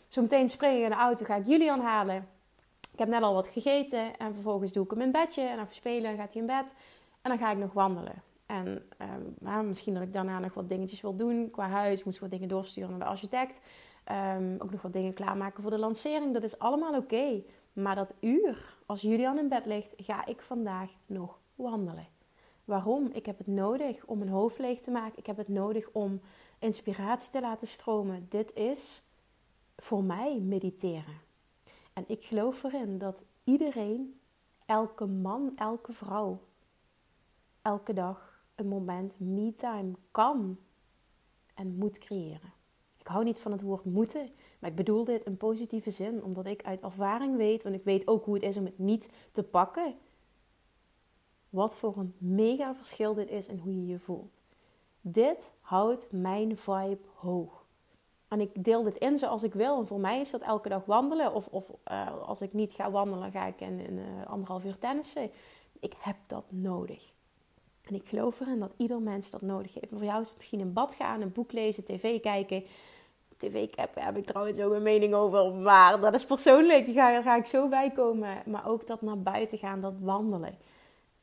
Zometeen 0.09 0.49
spring 0.49 0.77
ik 0.77 0.83
in 0.83 0.91
de 0.91 0.97
auto, 0.97 1.25
ga 1.25 1.35
ik 1.35 1.47
Julian 1.47 1.81
halen. 1.81 2.29
Ik 2.93 2.99
heb 2.99 3.09
net 3.09 3.23
al 3.23 3.35
wat 3.35 3.49
gegeten 3.49 4.19
en 4.19 4.35
vervolgens 4.35 4.73
doe 4.73 4.85
ik 4.85 4.91
hem 4.91 5.01
in 5.01 5.13
bedje 5.13 5.43
en 5.43 5.57
dan 5.57 5.67
verspelen, 5.67 6.17
gaat 6.17 6.33
hij 6.33 6.43
in 6.43 6.49
bed 6.49 6.75
en 7.23 7.31
dan 7.31 7.39
ga 7.39 7.51
ik 7.51 7.59
nog 7.59 7.73
wandelen. 7.73 8.23
En 8.47 8.83
um, 9.43 9.67
misschien 9.69 9.95
dat 9.95 10.03
ik 10.03 10.13
daarna 10.13 10.39
nog 10.39 10.55
wat 10.55 10.69
dingetjes 10.69 11.01
wil 11.01 11.15
doen 11.15 11.51
qua 11.51 11.69
huis. 11.69 11.99
Ik 11.99 12.05
moet 12.05 12.19
wat 12.19 12.31
dingen 12.31 12.49
doorsturen 12.49 12.91
naar 12.91 12.99
de 12.99 13.05
architect. 13.05 13.61
Um, 14.37 14.57
ook 14.59 14.71
nog 14.71 14.83
wat 14.83 14.93
dingen 14.93 15.13
klaarmaken 15.13 15.63
voor 15.63 15.71
de 15.71 15.79
lancering. 15.79 16.35
Dat 16.35 16.43
is 16.43 16.59
allemaal 16.59 16.95
oké. 16.95 17.43
Maar 17.73 17.95
dat 17.95 18.15
uur, 18.21 18.77
als 18.87 19.01
Julian 19.01 19.39
in 19.39 19.49
bed 19.49 19.67
ligt, 19.67 19.95
ga 19.97 20.27
ik 20.27 20.43
vandaag 20.43 20.91
nog 21.07 21.38
wandelen. 21.59 22.07
Waarom? 22.65 23.11
Ik 23.13 23.27
heb 23.27 23.39
het 23.39 23.47
nodig 23.47 24.05
om 24.07 24.19
mijn 24.19 24.31
hoofd 24.31 24.59
leeg 24.59 24.81
te 24.81 24.91
maken. 24.91 25.19
Ik 25.19 25.27
heb 25.27 25.37
het 25.37 25.49
nodig 25.49 25.89
om 25.93 26.21
inspiratie 26.59 27.31
te 27.31 27.41
laten 27.41 27.67
stromen. 27.67 28.27
Dit 28.29 28.55
is 28.55 29.03
voor 29.77 30.05
mij 30.05 30.41
mediteren. 30.41 31.21
En 31.93 32.05
ik 32.07 32.25
geloof 32.25 32.63
erin 32.63 32.99
dat 32.99 33.25
iedereen, 33.45 34.21
elke 34.67 35.07
man, 35.07 35.53
elke 35.57 35.93
vrouw, 35.93 36.41
elke 37.63 37.93
dag 37.93 38.43
een 38.55 38.69
moment 38.69 39.21
me-time 39.21 39.93
kan 40.11 40.59
en 41.55 41.75
moet 41.77 41.99
creëren. 41.99 42.53
Ik 42.99 43.07
hou 43.07 43.25
niet 43.25 43.41
van 43.41 43.53
het 43.53 43.63
woord 43.63 43.85
moeten, 43.85 44.31
maar 44.59 44.71
ik 44.71 44.77
bedoel 44.77 45.05
dit 45.05 45.25
in 45.25 45.37
positieve 45.37 45.91
zin, 45.91 46.23
omdat 46.23 46.47
ik 46.47 46.63
uit 46.63 46.81
ervaring 46.81 47.37
weet, 47.37 47.63
want 47.63 47.75
ik 47.75 47.85
weet 47.85 48.07
ook 48.07 48.25
hoe 48.25 48.35
het 48.35 48.43
is 48.43 48.57
om 48.57 48.65
het 48.65 48.79
niet 48.79 49.11
te 49.33 49.43
pakken 49.43 49.95
wat 51.51 51.77
voor 51.77 51.97
een 51.97 52.15
mega 52.19 52.75
verschil 52.75 53.15
dit 53.15 53.31
is 53.31 53.47
en 53.47 53.59
hoe 53.59 53.75
je 53.75 53.87
je 53.87 53.99
voelt. 53.99 54.43
Dit 55.01 55.53
houdt 55.61 56.13
mijn 56.13 56.57
vibe 56.57 56.99
hoog. 57.15 57.67
En 58.29 58.41
ik 58.41 58.65
deel 58.65 58.83
dit 58.83 58.97
in 58.97 59.17
zoals 59.17 59.43
ik 59.43 59.55
wil. 59.55 59.79
En 59.79 59.87
voor 59.87 60.01
mij 60.01 60.21
is 60.21 60.31
dat 60.31 60.41
elke 60.41 60.69
dag 60.69 60.85
wandelen. 60.85 61.35
Of, 61.35 61.47
of 61.47 61.71
uh, 61.91 62.23
als 62.23 62.41
ik 62.41 62.53
niet 62.53 62.73
ga 62.73 62.91
wandelen, 62.91 63.31
ga 63.31 63.47
ik 63.47 63.61
in 63.61 63.81
uh, 63.81 64.27
anderhalf 64.27 64.65
uur 64.65 64.79
tennissen. 64.79 65.31
Ik 65.81 65.95
heb 65.99 66.17
dat 66.27 66.45
nodig. 66.49 67.13
En 67.83 67.95
ik 67.95 68.09
geloof 68.09 68.41
erin 68.41 68.59
dat 68.59 68.73
ieder 68.77 69.03
mens 69.03 69.31
dat 69.31 69.43
nodig 69.43 69.75
heeft. 69.75 69.93
voor 69.93 70.05
jou 70.05 70.21
is 70.21 70.29
het 70.29 70.37
misschien 70.37 70.61
een 70.61 70.73
bad 70.73 70.95
gaan, 70.95 71.21
een 71.21 71.33
boek 71.33 71.53
lezen, 71.53 71.85
tv 71.85 72.21
kijken. 72.21 72.65
TV 73.37 73.69
heb, 73.75 73.95
heb 73.95 74.17
ik 74.17 74.25
trouwens 74.25 74.61
ook 74.61 74.73
een 74.73 74.83
mening 74.83 75.15
over. 75.15 75.53
Maar 75.53 76.01
dat 76.01 76.15
is 76.15 76.25
persoonlijk. 76.25 76.85
Die 76.85 76.95
ga, 76.95 77.23
ga 77.23 77.37
ik 77.37 77.47
zo 77.47 77.69
bij 77.69 77.91
komen. 77.91 78.43
Maar 78.47 78.69
ook 78.69 78.87
dat 78.87 79.03
naar 79.03 79.19
buiten 79.19 79.59
gaan, 79.59 79.81
dat 79.81 79.95
wandelen. 80.01 80.59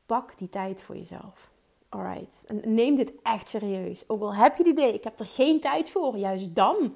Pak 0.05 0.37
die 0.37 0.49
tijd 0.49 0.81
voor 0.81 0.97
jezelf. 0.97 1.49
Alright. 1.89 2.43
En 2.47 2.61
neem 2.73 2.95
dit 2.95 3.13
echt 3.21 3.47
serieus. 3.47 4.09
Ook 4.09 4.21
al 4.21 4.35
heb 4.35 4.57
je 4.57 4.63
het 4.63 4.71
idee, 4.71 4.93
ik 4.93 5.03
heb 5.03 5.19
er 5.19 5.25
geen 5.25 5.59
tijd 5.59 5.89
voor. 5.89 6.17
Juist 6.17 6.55
dan 6.55 6.95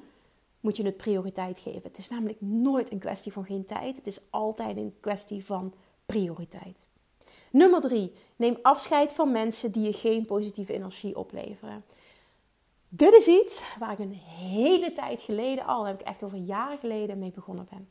moet 0.59 0.77
je 0.77 0.83
het 0.83 0.97
prioriteit 0.97 1.59
geven. 1.59 1.81
Het 1.83 1.97
is 1.97 2.09
namelijk 2.09 2.41
nooit 2.41 2.91
een 2.91 2.99
kwestie 2.99 3.31
van 3.31 3.45
geen 3.45 3.65
tijd. 3.65 3.95
Het 3.95 4.07
is 4.07 4.21
altijd 4.29 4.77
een 4.77 4.95
kwestie 4.99 5.45
van 5.45 5.73
prioriteit. 6.05 6.87
Nummer 7.51 7.81
drie. 7.81 8.13
Neem 8.35 8.57
afscheid 8.61 9.13
van 9.13 9.31
mensen 9.31 9.71
die 9.71 9.83
je 9.83 9.93
geen 9.93 10.25
positieve 10.25 10.73
energie 10.73 11.17
opleveren. 11.17 11.85
Dit 12.89 13.13
is 13.13 13.27
iets 13.27 13.63
waar 13.79 13.91
ik 13.91 13.99
een 13.99 14.13
hele 14.13 14.91
tijd 14.91 15.21
geleden 15.21 15.65
al, 15.65 15.85
heb 15.85 15.99
ik 15.99 16.07
echt 16.07 16.23
over 16.23 16.37
jaren 16.37 16.77
geleden 16.77 17.19
mee 17.19 17.31
begonnen 17.31 17.67
ben 17.69 17.87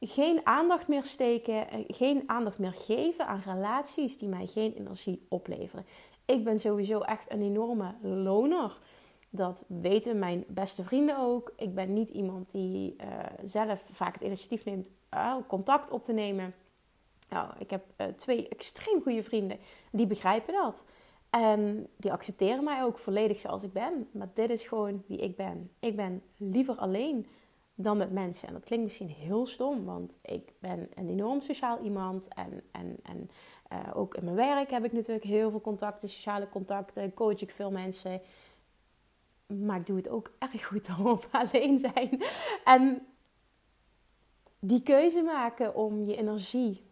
geen 0.00 0.46
aandacht 0.46 0.88
meer 0.88 1.04
steken, 1.04 1.68
eh, 1.68 1.80
geen 1.88 2.22
aandacht 2.26 2.58
meer 2.58 2.72
geven 2.72 3.26
aan 3.26 3.42
relaties 3.44 4.18
die 4.18 4.28
mij 4.28 4.46
geen 4.46 4.72
energie 4.72 5.26
opleveren. 5.28 5.86
Ik 6.24 6.44
ben 6.44 6.58
sowieso 6.58 7.00
echt 7.00 7.24
een 7.28 7.42
enorme 7.42 7.94
loner. 8.02 8.78
Dat 9.30 9.64
weten 9.68 10.18
mijn 10.18 10.44
beste 10.48 10.84
vrienden 10.84 11.18
ook. 11.18 11.52
Ik 11.56 11.74
ben 11.74 11.92
niet 11.92 12.10
iemand 12.10 12.50
die 12.52 12.96
uh, 13.00 13.06
zelf 13.44 13.80
vaak 13.92 14.14
het 14.14 14.22
initiatief 14.22 14.64
neemt 14.64 14.90
uh, 15.14 15.36
contact 15.46 15.90
op 15.90 16.02
te 16.02 16.12
nemen. 16.12 16.54
Nou, 17.28 17.50
ik 17.58 17.70
heb 17.70 17.84
twee 18.16 18.48
extreem 18.48 19.02
goede 19.02 19.22
vrienden 19.22 19.58
die 19.90 20.06
begrijpen 20.06 20.54
dat. 20.54 20.84
En 21.30 21.86
die 21.96 22.12
accepteren 22.12 22.64
mij 22.64 22.84
ook 22.84 22.98
volledig 22.98 23.38
zoals 23.38 23.62
ik 23.62 23.72
ben. 23.72 24.08
Maar 24.10 24.28
dit 24.34 24.50
is 24.50 24.62
gewoon 24.62 25.02
wie 25.06 25.18
ik 25.18 25.36
ben. 25.36 25.70
Ik 25.80 25.96
ben 25.96 26.22
liever 26.36 26.74
alleen 26.74 27.26
dan 27.78 27.96
met 27.96 28.12
mensen. 28.12 28.48
En 28.48 28.54
dat 28.54 28.64
klinkt 28.64 28.84
misschien 28.84 29.08
heel 29.08 29.46
stom, 29.46 29.84
want 29.84 30.18
ik 30.22 30.52
ben 30.58 30.88
een 30.94 31.08
enorm 31.08 31.40
sociaal 31.40 31.78
iemand. 31.82 32.28
En, 32.28 32.62
en, 32.72 32.96
en 33.02 33.30
uh, 33.72 33.96
ook 33.96 34.14
in 34.14 34.24
mijn 34.24 34.36
werk 34.36 34.70
heb 34.70 34.84
ik 34.84 34.92
natuurlijk 34.92 35.24
heel 35.24 35.50
veel 35.50 35.60
contacten, 35.60 36.08
sociale 36.08 36.48
contacten. 36.48 37.14
Coach 37.14 37.40
ik 37.40 37.50
veel 37.50 37.70
mensen. 37.70 38.20
Maar 39.46 39.78
ik 39.80 39.86
doe 39.86 39.96
het 39.96 40.08
ook 40.08 40.32
erg 40.38 40.66
goed 40.66 40.88
om 40.98 41.06
op 41.06 41.28
alleen 41.42 41.78
zijn. 41.78 42.22
En 42.64 43.06
die 44.58 44.82
keuze 44.82 45.22
maken 45.22 45.74
om 45.74 46.04
je 46.04 46.16
energie 46.16 46.84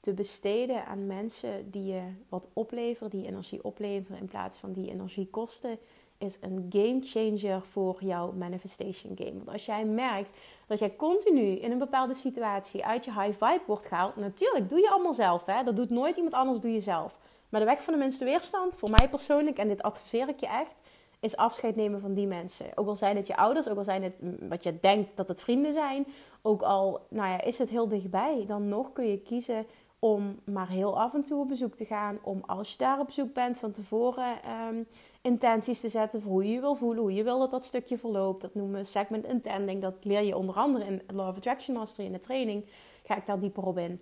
te 0.00 0.14
besteden 0.14 0.86
aan 0.86 1.06
mensen 1.06 1.70
die 1.70 1.84
je 1.84 2.02
wat 2.28 2.48
opleveren, 2.52 3.10
die 3.10 3.26
energie 3.26 3.64
opleveren 3.64 4.18
in 4.18 4.26
plaats 4.26 4.58
van 4.58 4.72
die 4.72 4.90
energie 4.90 5.28
kosten, 5.30 5.78
is 6.18 6.38
een 6.40 6.66
game 6.68 6.98
changer 7.00 7.62
voor 7.62 7.96
jouw 8.04 8.32
manifestation 8.32 9.16
game. 9.16 9.34
Want 9.34 9.48
als 9.48 9.66
jij 9.66 9.84
merkt 9.84 10.30
dat 10.66 10.78
jij 10.78 10.96
continu 10.96 11.42
in 11.42 11.72
een 11.72 11.78
bepaalde 11.78 12.14
situatie 12.14 12.84
uit 12.84 13.04
je 13.04 13.12
high 13.12 13.44
vibe 13.44 13.62
wordt 13.66 13.86
gehaald, 13.86 14.16
natuurlijk 14.16 14.68
doe 14.68 14.78
je 14.78 14.90
allemaal 14.90 15.14
zelf, 15.14 15.46
hè? 15.46 15.62
dat 15.62 15.76
doet 15.76 15.90
nooit 15.90 16.16
iemand 16.16 16.34
anders, 16.34 16.60
doe 16.60 16.72
je 16.72 16.80
zelf. 16.80 17.18
Maar 17.48 17.60
de 17.60 17.66
weg 17.66 17.84
van 17.84 17.92
de 17.92 17.98
minste 17.98 18.24
weerstand, 18.24 18.74
voor 18.74 18.90
mij 18.90 19.08
persoonlijk, 19.08 19.58
en 19.58 19.68
dit 19.68 19.82
adviseer 19.82 20.28
ik 20.28 20.40
je 20.40 20.46
echt, 20.46 20.80
is 21.20 21.36
afscheid 21.36 21.76
nemen 21.76 22.00
van 22.00 22.14
die 22.14 22.26
mensen. 22.26 22.66
Ook 22.74 22.86
al 22.86 22.96
zijn 22.96 23.16
het 23.16 23.26
je 23.26 23.36
ouders, 23.36 23.68
ook 23.68 23.76
al 23.76 23.84
zijn 23.84 24.02
het 24.02 24.22
wat 24.48 24.62
je 24.62 24.80
denkt 24.80 25.16
dat 25.16 25.28
het 25.28 25.40
vrienden 25.40 25.72
zijn, 25.72 26.06
ook 26.42 26.62
al 26.62 27.06
nou 27.10 27.28
ja, 27.28 27.42
is 27.42 27.58
het 27.58 27.68
heel 27.68 27.88
dichtbij, 27.88 28.44
dan 28.46 28.68
nog 28.68 28.92
kun 28.92 29.08
je 29.08 29.18
kiezen 29.18 29.66
om 29.98 30.40
maar 30.44 30.68
heel 30.68 31.00
af 31.00 31.14
en 31.14 31.24
toe 31.24 31.40
op 31.40 31.48
bezoek 31.48 31.74
te 31.74 31.84
gaan. 31.84 32.18
Om 32.22 32.42
als 32.46 32.72
je 32.72 32.78
daar 32.78 33.00
op 33.00 33.06
bezoek 33.06 33.32
bent 33.32 33.58
van 33.58 33.72
tevoren 33.72 34.36
um, 34.68 34.86
intenties 35.26 35.80
te 35.80 35.88
zetten 35.88 36.22
voor 36.22 36.32
hoe 36.32 36.44
je 36.44 36.52
je 36.52 36.60
wil 36.60 36.74
voelen, 36.74 37.02
hoe 37.02 37.14
je 37.14 37.22
wil 37.22 37.38
dat 37.38 37.50
dat 37.50 37.64
stukje 37.64 37.98
verloopt. 37.98 38.40
Dat 38.40 38.54
noemen 38.54 38.80
we 38.80 38.84
segment 38.84 39.24
intending. 39.24 39.82
Dat 39.82 39.94
leer 40.04 40.22
je 40.22 40.36
onder 40.36 40.54
andere 40.54 40.84
in 40.84 41.02
Law 41.06 41.28
of 41.28 41.36
Attraction 41.36 41.76
Mastery 41.76 42.06
in 42.06 42.12
de 42.12 42.18
training. 42.18 42.64
Ga 43.04 43.16
ik 43.16 43.26
daar 43.26 43.38
dieper 43.38 43.62
op 43.62 43.78
in. 43.78 44.00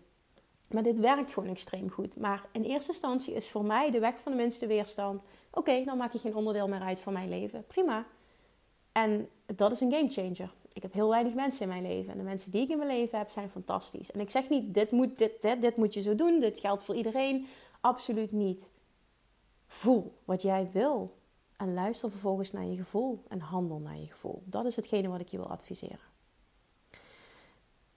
Maar 0.71 0.83
dit 0.83 0.99
werkt 0.99 1.33
gewoon 1.33 1.49
extreem 1.49 1.91
goed. 1.91 2.17
Maar 2.17 2.45
in 2.53 2.63
eerste 2.63 2.93
instantie 2.93 3.35
is 3.35 3.49
voor 3.49 3.65
mij 3.65 3.91
de 3.91 3.99
weg 3.99 4.21
van 4.21 4.33
de 4.33 4.39
minste 4.39 4.67
weerstand. 4.67 5.25
Oké, 5.51 5.85
dan 5.85 5.97
maak 5.97 6.13
je 6.13 6.19
geen 6.19 6.37
onderdeel 6.37 6.69
meer 6.69 6.83
uit 6.83 7.01
van 7.01 7.13
mijn 7.13 7.29
leven. 7.29 7.65
Prima. 7.67 8.07
En 8.93 9.29
dat 9.47 9.73
is 9.73 9.81
een 9.81 9.93
game 9.93 10.11
changer 10.11 10.53
ik 10.75 10.83
heb 10.83 10.93
heel 10.93 11.09
weinig 11.09 11.35
mensen 11.35 11.63
in 11.63 11.69
mijn 11.69 11.83
leven. 11.83 12.13
En 12.13 12.19
de 12.19 12.25
mensen 12.25 12.51
die 12.51 12.63
ik 12.63 12.69
in 12.69 12.79
mijn 12.79 12.91
leven 12.91 13.19
heb, 13.19 13.31
zijn 13.31 13.51
fantastisch. 13.51 14.11
En 14.11 14.21
ik 14.21 14.31
zeg 14.31 14.49
niet, 14.49 14.75
dit 14.75 14.91
moet, 14.91 15.19
dit, 15.19 15.43
dit, 15.43 15.61
dit 15.61 15.77
moet 15.77 15.95
je 15.95 16.01
zo 16.01 16.15
doen. 16.15 16.41
Dit 16.41 16.59
geldt 16.59 16.83
voor 16.83 16.95
iedereen. 16.95 17.47
Absoluut 17.81 18.33
niet. 18.33 18.71
Voel 19.75 20.19
wat 20.25 20.43
jij 20.43 20.69
wil. 20.73 21.17
En 21.57 21.75
luister 21.75 22.11
vervolgens 22.11 22.53
naar 22.53 22.65
je 22.65 22.77
gevoel. 22.77 23.23
En 23.29 23.41
handel 23.41 23.79
naar 23.79 23.99
je 23.99 24.07
gevoel. 24.07 24.43
Dat 24.45 24.65
is 24.65 24.77
hetgene 24.77 25.09
wat 25.09 25.21
ik 25.21 25.29
je 25.29 25.37
wil 25.37 25.51
adviseren. 25.51 25.99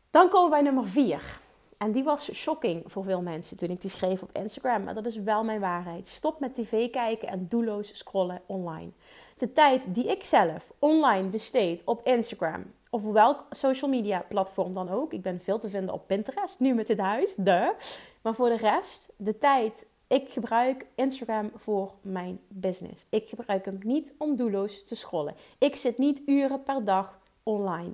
Dan 0.10 0.30
komen 0.30 0.44
we 0.44 0.50
bij 0.50 0.62
nummer 0.62 0.88
4. 0.88 1.40
En 1.78 1.92
die 1.92 2.04
was 2.04 2.34
shocking 2.34 2.84
voor 2.92 3.04
veel 3.04 3.22
mensen 3.22 3.58
toen 3.58 3.70
ik 3.70 3.82
die 3.82 3.90
schreef 3.90 4.24
op 4.24 4.30
Instagram. 4.32 4.84
Maar 4.84 4.94
dat 4.94 5.06
is 5.06 5.18
wel 5.18 5.44
mijn 5.44 5.60
waarheid. 5.60 6.08
Stop 6.08 6.40
met 6.40 6.56
tv 6.56 6.90
kijken 6.90 7.28
en 7.28 7.48
doelloos 7.48 7.98
scrollen 7.98 8.42
online. 8.46 8.92
De 9.38 9.54
tijd 9.54 9.94
die 9.94 10.12
ik 10.12 10.24
zelf 10.24 10.74
online 10.80 11.28
besteed 11.28 11.84
op 11.86 12.06
Instagram 12.06 12.74
of 12.90 13.04
welk 13.04 13.46
social 13.50 13.90
media 13.90 14.26
platform 14.30 14.74
dan 14.74 14.90
ook. 14.90 15.14
Ik 15.14 15.22
ben 15.22 15.42
veel 15.42 15.60
te 15.60 15.70
vinden 15.70 15.94
op 15.94 16.08
Pinterest, 16.08 16.60
nu 16.60 16.74
met 16.74 16.88
dit 16.88 17.00
huis, 17.00 17.36
de. 17.36 17.76
Maar 18.22 18.36
voor 18.36 18.50
de 18.50 18.58
rest, 18.58 19.14
de 19.18 19.38
tijd 19.38 19.88
ik 20.08 20.30
gebruik 20.30 20.86
Instagram 20.96 21.52
voor 21.56 21.94
mijn 22.02 22.40
business. 22.48 23.06
Ik 23.10 23.30
gebruik 23.30 23.66
hem 23.66 23.80
niet 23.84 24.16
om 24.18 24.36
doelloos 24.36 24.84
te 24.84 24.96
scrollen. 24.96 25.36
Ik 25.58 25.76
zit 25.76 25.98
niet 25.98 26.22
uren 26.26 26.64
per 26.64 26.84
dag 26.84 27.20
online. 27.44 27.94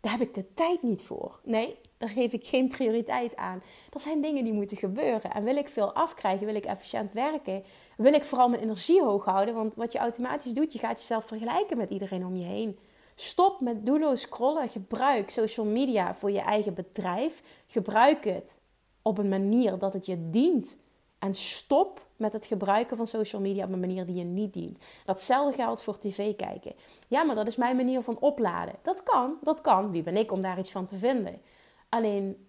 Daar 0.00 0.12
heb 0.12 0.20
ik 0.20 0.34
de 0.34 0.54
tijd 0.54 0.82
niet 0.82 1.02
voor. 1.02 1.40
Nee, 1.44 1.78
daar 1.98 2.08
geef 2.08 2.32
ik 2.32 2.46
geen 2.46 2.68
prioriteit 2.68 3.36
aan. 3.36 3.62
Er 3.92 4.00
zijn 4.00 4.20
dingen 4.20 4.44
die 4.44 4.52
moeten 4.52 4.76
gebeuren. 4.76 5.30
En 5.32 5.44
wil 5.44 5.56
ik 5.56 5.68
veel 5.68 5.92
afkrijgen, 5.92 6.46
wil 6.46 6.54
ik 6.54 6.64
efficiënt 6.64 7.12
werken, 7.12 7.64
wil 7.96 8.12
ik 8.12 8.24
vooral 8.24 8.48
mijn 8.48 8.62
energie 8.62 9.02
hoog 9.02 9.24
houden. 9.24 9.54
Want 9.54 9.74
wat 9.74 9.92
je 9.92 9.98
automatisch 9.98 10.52
doet, 10.52 10.72
je 10.72 10.78
gaat 10.78 11.00
jezelf 11.00 11.24
vergelijken 11.24 11.76
met 11.76 11.90
iedereen 11.90 12.26
om 12.26 12.36
je 12.36 12.44
heen. 12.44 12.78
Stop 13.14 13.60
met 13.60 13.86
doelloos 13.86 14.20
scrollen. 14.20 14.68
Gebruik 14.68 15.30
social 15.30 15.66
media 15.66 16.14
voor 16.14 16.30
je 16.30 16.40
eigen 16.40 16.74
bedrijf. 16.74 17.42
Gebruik 17.66 18.24
het 18.24 18.58
op 19.02 19.18
een 19.18 19.28
manier 19.28 19.78
dat 19.78 19.92
het 19.92 20.06
je 20.06 20.30
dient. 20.30 20.76
En 21.20 21.34
stop 21.34 22.06
met 22.16 22.32
het 22.32 22.46
gebruiken 22.46 22.96
van 22.96 23.06
social 23.06 23.40
media 23.40 23.64
op 23.64 23.72
een 23.72 23.80
manier 23.80 24.06
die 24.06 24.14
je 24.14 24.24
niet 24.24 24.52
dient. 24.52 24.78
Datzelfde 25.04 25.62
geldt 25.62 25.82
voor 25.82 25.98
tv 25.98 26.36
kijken. 26.36 26.74
Ja, 27.08 27.22
maar 27.22 27.34
dat 27.34 27.46
is 27.46 27.56
mijn 27.56 27.76
manier 27.76 28.02
van 28.02 28.18
opladen. 28.18 28.74
Dat 28.82 29.02
kan, 29.02 29.38
dat 29.42 29.60
kan. 29.60 29.90
Wie 29.90 30.02
ben 30.02 30.16
ik 30.16 30.32
om 30.32 30.40
daar 30.40 30.58
iets 30.58 30.70
van 30.70 30.86
te 30.86 30.96
vinden? 30.96 31.40
Alleen 31.88 32.46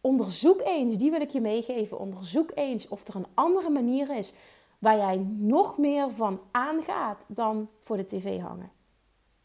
onderzoek 0.00 0.60
eens, 0.60 0.96
die 0.96 1.10
wil 1.10 1.20
ik 1.20 1.30
je 1.30 1.40
meegeven. 1.40 1.98
Onderzoek 1.98 2.50
eens 2.54 2.88
of 2.88 3.08
er 3.08 3.14
een 3.14 3.26
andere 3.34 3.70
manier 3.70 4.16
is 4.16 4.34
waar 4.78 4.96
jij 4.96 5.16
nog 5.28 5.78
meer 5.78 6.10
van 6.10 6.40
aangaat 6.50 7.24
dan 7.26 7.68
voor 7.80 7.96
de 7.96 8.04
tv 8.04 8.40
hangen. 8.40 8.70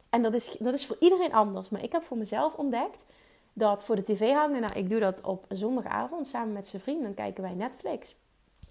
En 0.10 0.22
dat 0.22 0.34
is, 0.34 0.56
dat 0.60 0.74
is 0.74 0.86
voor 0.86 0.98
iedereen 1.00 1.34
anders. 1.34 1.70
Maar 1.70 1.84
ik 1.84 1.92
heb 1.92 2.04
voor 2.04 2.18
mezelf 2.18 2.56
ontdekt 2.56 3.06
dat 3.54 3.84
voor 3.84 3.96
de 3.96 4.04
tv 4.04 4.34
hangen, 4.34 4.62
nou, 4.62 4.74
ik 4.74 4.90
doe 4.90 5.00
dat 5.00 5.22
op 5.22 5.46
zondagavond 5.50 6.28
samen 6.28 6.54
met 6.54 6.68
zijn 6.68 6.82
vrienden. 6.82 7.04
Dan 7.04 7.14
kijken 7.14 7.44
wij 7.44 7.54
Netflix. 7.54 8.16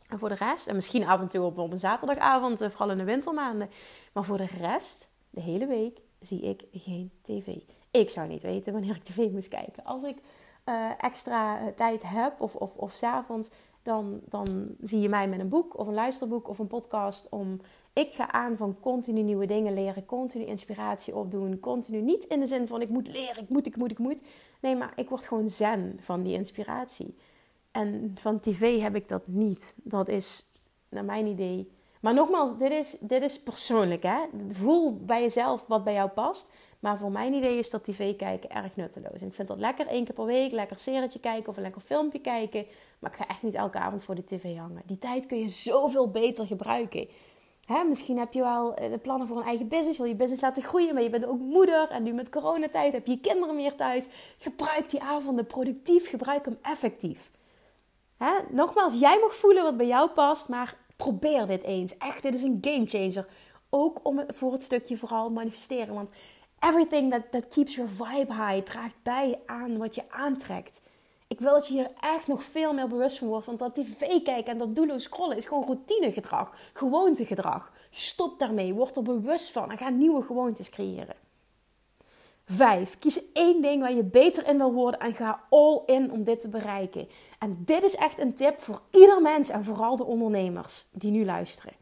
En 0.08 0.18
voor 0.18 0.28
de 0.28 0.34
rest, 0.34 0.66
en 0.66 0.74
misschien 0.74 1.06
af 1.06 1.20
en 1.20 1.28
toe 1.28 1.44
op, 1.44 1.58
een 1.58 1.78
zaterdagavond, 1.78 2.60
eh, 2.60 2.70
vooral 2.70 2.90
in 2.90 2.98
de 2.98 3.04
wintermaanden. 3.04 3.70
Maar 4.12 4.24
voor 4.24 4.36
de 4.36 4.48
rest, 4.60 5.10
de 5.30 5.40
hele 5.40 5.66
week, 5.66 6.00
zie 6.20 6.40
ik 6.40 6.64
geen 6.72 7.12
tv. 7.22 7.46
Ik 7.90 8.10
zou 8.10 8.28
niet 8.28 8.42
weten 8.42 8.72
wanneer 8.72 8.96
ik 8.96 9.04
tv 9.04 9.30
moest 9.30 9.48
kijken. 9.48 9.84
Als 9.84 10.02
ik 10.02 10.16
uh, 10.68 10.90
extra 10.98 11.60
eh, 11.60 11.66
tijd 11.66 12.02
heb 12.06 12.40
of, 12.40 12.54
of, 12.54 12.76
of 12.76 12.92
s'avonds, 12.92 13.50
dan, 13.82 14.20
dan 14.28 14.76
zie 14.80 15.00
je 15.00 15.08
mij 15.08 15.28
met 15.28 15.40
een 15.40 15.48
boek 15.48 15.78
of 15.78 15.86
een 15.86 15.94
luisterboek 15.94 16.48
of 16.48 16.58
een 16.58 16.66
podcast. 16.66 17.28
Om, 17.28 17.60
ik 17.92 18.14
ga 18.14 18.32
aan 18.32 18.56
van 18.56 18.80
continu 18.80 19.22
nieuwe 19.22 19.46
dingen 19.46 19.74
leren, 19.74 20.04
continu 20.04 20.44
inspiratie 20.44 21.16
opdoen. 21.16 21.60
Continu 21.60 22.00
niet 22.00 22.24
in 22.24 22.40
de 22.40 22.46
zin 22.46 22.66
van 22.66 22.82
ik 22.82 22.88
moet 22.88 23.08
leren, 23.08 23.42
ik 23.42 23.48
moet, 23.48 23.66
ik 23.66 23.76
moet, 23.76 23.90
ik 23.90 23.98
moet. 23.98 24.22
Nee, 24.60 24.76
maar 24.76 24.92
ik 24.96 25.08
word 25.08 25.26
gewoon 25.26 25.48
zen 25.48 25.98
van 26.00 26.22
die 26.22 26.34
inspiratie. 26.34 27.16
En 27.76 28.14
van 28.20 28.40
tv 28.40 28.80
heb 28.80 28.94
ik 28.94 29.08
dat 29.08 29.22
niet. 29.26 29.74
Dat 29.76 30.08
is 30.08 30.46
naar 30.88 31.04
mijn 31.04 31.26
idee. 31.26 31.72
Maar 32.00 32.14
nogmaals, 32.14 32.58
dit 32.58 32.70
is, 32.70 32.96
dit 33.00 33.22
is 33.22 33.42
persoonlijk. 33.42 34.02
Hè? 34.02 34.18
Voel 34.48 34.96
bij 35.04 35.20
jezelf 35.20 35.66
wat 35.66 35.84
bij 35.84 35.92
jou 35.92 36.08
past. 36.08 36.52
Maar 36.80 36.98
voor 36.98 37.10
mijn 37.10 37.32
idee 37.32 37.58
is 37.58 37.70
dat 37.70 37.84
tv 37.84 38.16
kijken 38.16 38.50
erg 38.50 38.76
nutteloos. 38.76 39.20
En 39.20 39.26
ik 39.26 39.34
vind 39.34 39.48
dat 39.48 39.58
lekker 39.58 39.86
één 39.86 40.04
keer 40.04 40.14
per 40.14 40.24
week, 40.24 40.52
lekker 40.52 40.78
serietje 40.78 41.20
kijken 41.20 41.48
of 41.48 41.56
een 41.56 41.62
lekker 41.62 41.80
filmpje 41.80 42.20
kijken. 42.20 42.66
Maar 42.98 43.10
ik 43.10 43.16
ga 43.16 43.28
echt 43.28 43.42
niet 43.42 43.54
elke 43.54 43.78
avond 43.78 44.02
voor 44.02 44.14
de 44.14 44.24
tv 44.24 44.56
hangen. 44.56 44.82
Die 44.86 44.98
tijd 44.98 45.26
kun 45.26 45.38
je 45.38 45.48
zoveel 45.48 46.10
beter 46.10 46.46
gebruiken. 46.46 47.08
Hè, 47.66 47.84
misschien 47.84 48.18
heb 48.18 48.32
je 48.32 48.40
wel 48.40 48.74
eh, 48.74 48.90
de 48.90 48.98
plannen 48.98 49.26
voor 49.26 49.36
een 49.36 49.46
eigen 49.46 49.68
business, 49.68 49.98
wil 49.98 50.06
je 50.06 50.14
business 50.14 50.42
laten 50.42 50.62
groeien, 50.62 50.94
maar 50.94 51.02
je 51.02 51.10
bent 51.10 51.26
ook 51.26 51.40
moeder 51.40 51.90
en 51.90 52.02
nu 52.02 52.12
met 52.12 52.28
coronatijd 52.28 52.92
heb 52.92 53.06
je 53.06 53.12
je 53.12 53.20
kinderen 53.20 53.56
meer 53.56 53.74
thuis. 53.74 54.08
Gebruik 54.38 54.90
die 54.90 55.02
avonden 55.02 55.46
productief, 55.46 56.08
gebruik 56.08 56.44
hem 56.44 56.58
effectief. 56.62 57.30
Hè? 58.16 58.32
Nogmaals, 58.50 58.94
jij 58.98 59.18
mag 59.20 59.36
voelen 59.36 59.62
wat 59.62 59.76
bij 59.76 59.86
jou 59.86 60.10
past, 60.10 60.48
maar 60.48 60.76
probeer 60.96 61.46
dit 61.46 61.62
eens. 61.62 61.98
Echt, 61.98 62.22
dit 62.22 62.34
is 62.34 62.42
een 62.42 62.58
game 62.60 62.86
changer. 62.86 63.26
Ook 63.70 64.00
om 64.02 64.24
voor 64.26 64.52
het 64.52 64.62
stukje 64.62 64.96
vooral 64.96 65.30
manifesteren. 65.30 65.94
Want 65.94 66.10
everything 66.60 67.10
that, 67.10 67.30
that 67.30 67.48
keeps 67.48 67.74
your 67.74 67.90
vibe 67.90 68.32
high 68.32 68.62
draagt 68.64 68.96
bij 69.02 69.40
aan 69.46 69.78
wat 69.78 69.94
je 69.94 70.02
aantrekt. 70.10 70.82
Ik 71.28 71.40
wil 71.40 71.52
dat 71.52 71.66
je 71.66 71.72
hier 71.72 71.90
echt 72.00 72.26
nog 72.26 72.42
veel 72.42 72.72
meer 72.72 72.88
bewust 72.88 73.18
van 73.18 73.28
wordt. 73.28 73.46
Want 73.46 73.58
dat 73.58 73.74
tv 73.74 74.22
kijken 74.22 74.52
en 74.52 74.58
dat 74.58 74.74
doelloos 74.74 75.02
scrollen 75.02 75.36
is 75.36 75.44
gewoon 75.44 75.64
routinegedrag. 75.64 76.56
Gewoontegedrag. 76.72 77.72
Stop 77.90 78.38
daarmee. 78.38 78.74
Word 78.74 78.96
er 78.96 79.02
bewust 79.02 79.50
van 79.50 79.70
en 79.70 79.76
ga 79.76 79.88
nieuwe 79.88 80.22
gewoontes 80.22 80.70
creëren. 80.70 81.25
Vijf, 82.48 82.98
kies 82.98 83.32
één 83.32 83.62
ding 83.62 83.80
waar 83.80 83.92
je 83.92 84.04
beter 84.04 84.48
in 84.48 84.56
wil 84.56 84.72
worden 84.72 85.00
en 85.00 85.14
ga 85.14 85.40
all 85.50 85.82
in 85.86 86.10
om 86.10 86.24
dit 86.24 86.40
te 86.40 86.48
bereiken. 86.48 87.08
En 87.38 87.62
dit 87.64 87.82
is 87.82 87.94
echt 87.94 88.20
een 88.20 88.34
tip 88.34 88.60
voor 88.60 88.80
ieder 88.90 89.22
mens 89.22 89.48
en 89.48 89.64
vooral 89.64 89.96
de 89.96 90.04
ondernemers 90.04 90.84
die 90.92 91.10
nu 91.10 91.24
luisteren. 91.24 91.72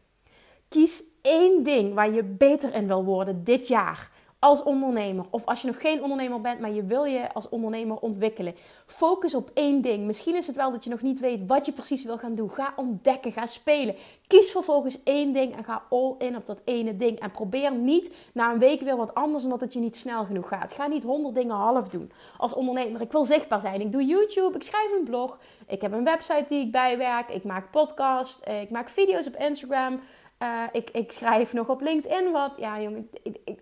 Kies 0.67 1.03
één 1.21 1.63
ding 1.63 1.93
waar 1.93 2.11
je 2.11 2.23
beter 2.23 2.73
in 2.73 2.87
wil 2.87 3.03
worden 3.03 3.43
dit 3.43 3.67
jaar. 3.67 4.11
Als 4.45 4.63
ondernemer. 4.63 5.25
Of 5.29 5.45
als 5.45 5.61
je 5.61 5.67
nog 5.67 5.81
geen 5.81 6.01
ondernemer 6.01 6.41
bent, 6.41 6.59
maar 6.59 6.71
je 6.71 6.83
wil 6.83 7.03
je 7.03 7.33
als 7.33 7.49
ondernemer 7.49 7.97
ontwikkelen. 7.97 8.55
Focus 8.85 9.35
op 9.35 9.51
één 9.53 9.81
ding. 9.81 10.05
Misschien 10.05 10.35
is 10.35 10.47
het 10.47 10.55
wel 10.55 10.71
dat 10.71 10.83
je 10.83 10.89
nog 10.89 11.01
niet 11.01 11.19
weet 11.19 11.39
wat 11.47 11.65
je 11.65 11.71
precies 11.71 12.03
wil 12.03 12.17
gaan 12.17 12.35
doen. 12.35 12.49
Ga 12.49 12.73
ontdekken, 12.75 13.31
ga 13.31 13.45
spelen. 13.45 13.95
Kies 14.27 14.51
vervolgens 14.51 15.03
één 15.03 15.33
ding 15.33 15.55
en 15.55 15.63
ga 15.63 15.83
all 15.89 16.15
in 16.17 16.35
op 16.35 16.45
dat 16.45 16.61
ene 16.65 16.95
ding. 16.95 17.19
En 17.19 17.31
probeer 17.31 17.71
niet 17.71 18.15
na 18.33 18.51
een 18.51 18.59
week 18.59 18.81
weer 18.81 18.97
wat 18.97 19.13
anders 19.13 19.43
omdat 19.43 19.61
het 19.61 19.73
je 19.73 19.79
niet 19.79 19.95
snel 19.95 20.25
genoeg 20.25 20.47
gaat. 20.47 20.73
Ga 20.73 20.87
niet 20.87 21.03
honderd 21.03 21.35
dingen 21.35 21.55
half 21.55 21.89
doen. 21.89 22.11
Als 22.37 22.53
ondernemer, 22.53 23.01
ik 23.01 23.11
wil 23.11 23.23
zichtbaar 23.23 23.61
zijn. 23.61 23.81
Ik 23.81 23.91
doe 23.91 24.05
YouTube, 24.05 24.55
ik 24.55 24.63
schrijf 24.63 24.91
een 24.91 25.03
blog. 25.03 25.39
Ik 25.67 25.81
heb 25.81 25.91
een 25.91 26.03
website 26.03 26.45
die 26.47 26.65
ik 26.65 26.71
bijwerk. 26.71 27.29
Ik 27.29 27.43
maak 27.43 27.71
podcast. 27.71 28.47
Ik 28.61 28.69
maak 28.69 28.89
video's 28.89 29.27
op 29.27 29.35
Instagram. 29.35 29.99
Uh, 30.39 30.63
ik, 30.71 30.89
ik, 30.89 31.11
schrijf 31.11 31.53
nog 31.53 31.67
op 31.67 31.81
LinkedIn 31.81 32.31
wat. 32.31 32.57
Ja, 32.57 32.81
jongen, 32.81 33.09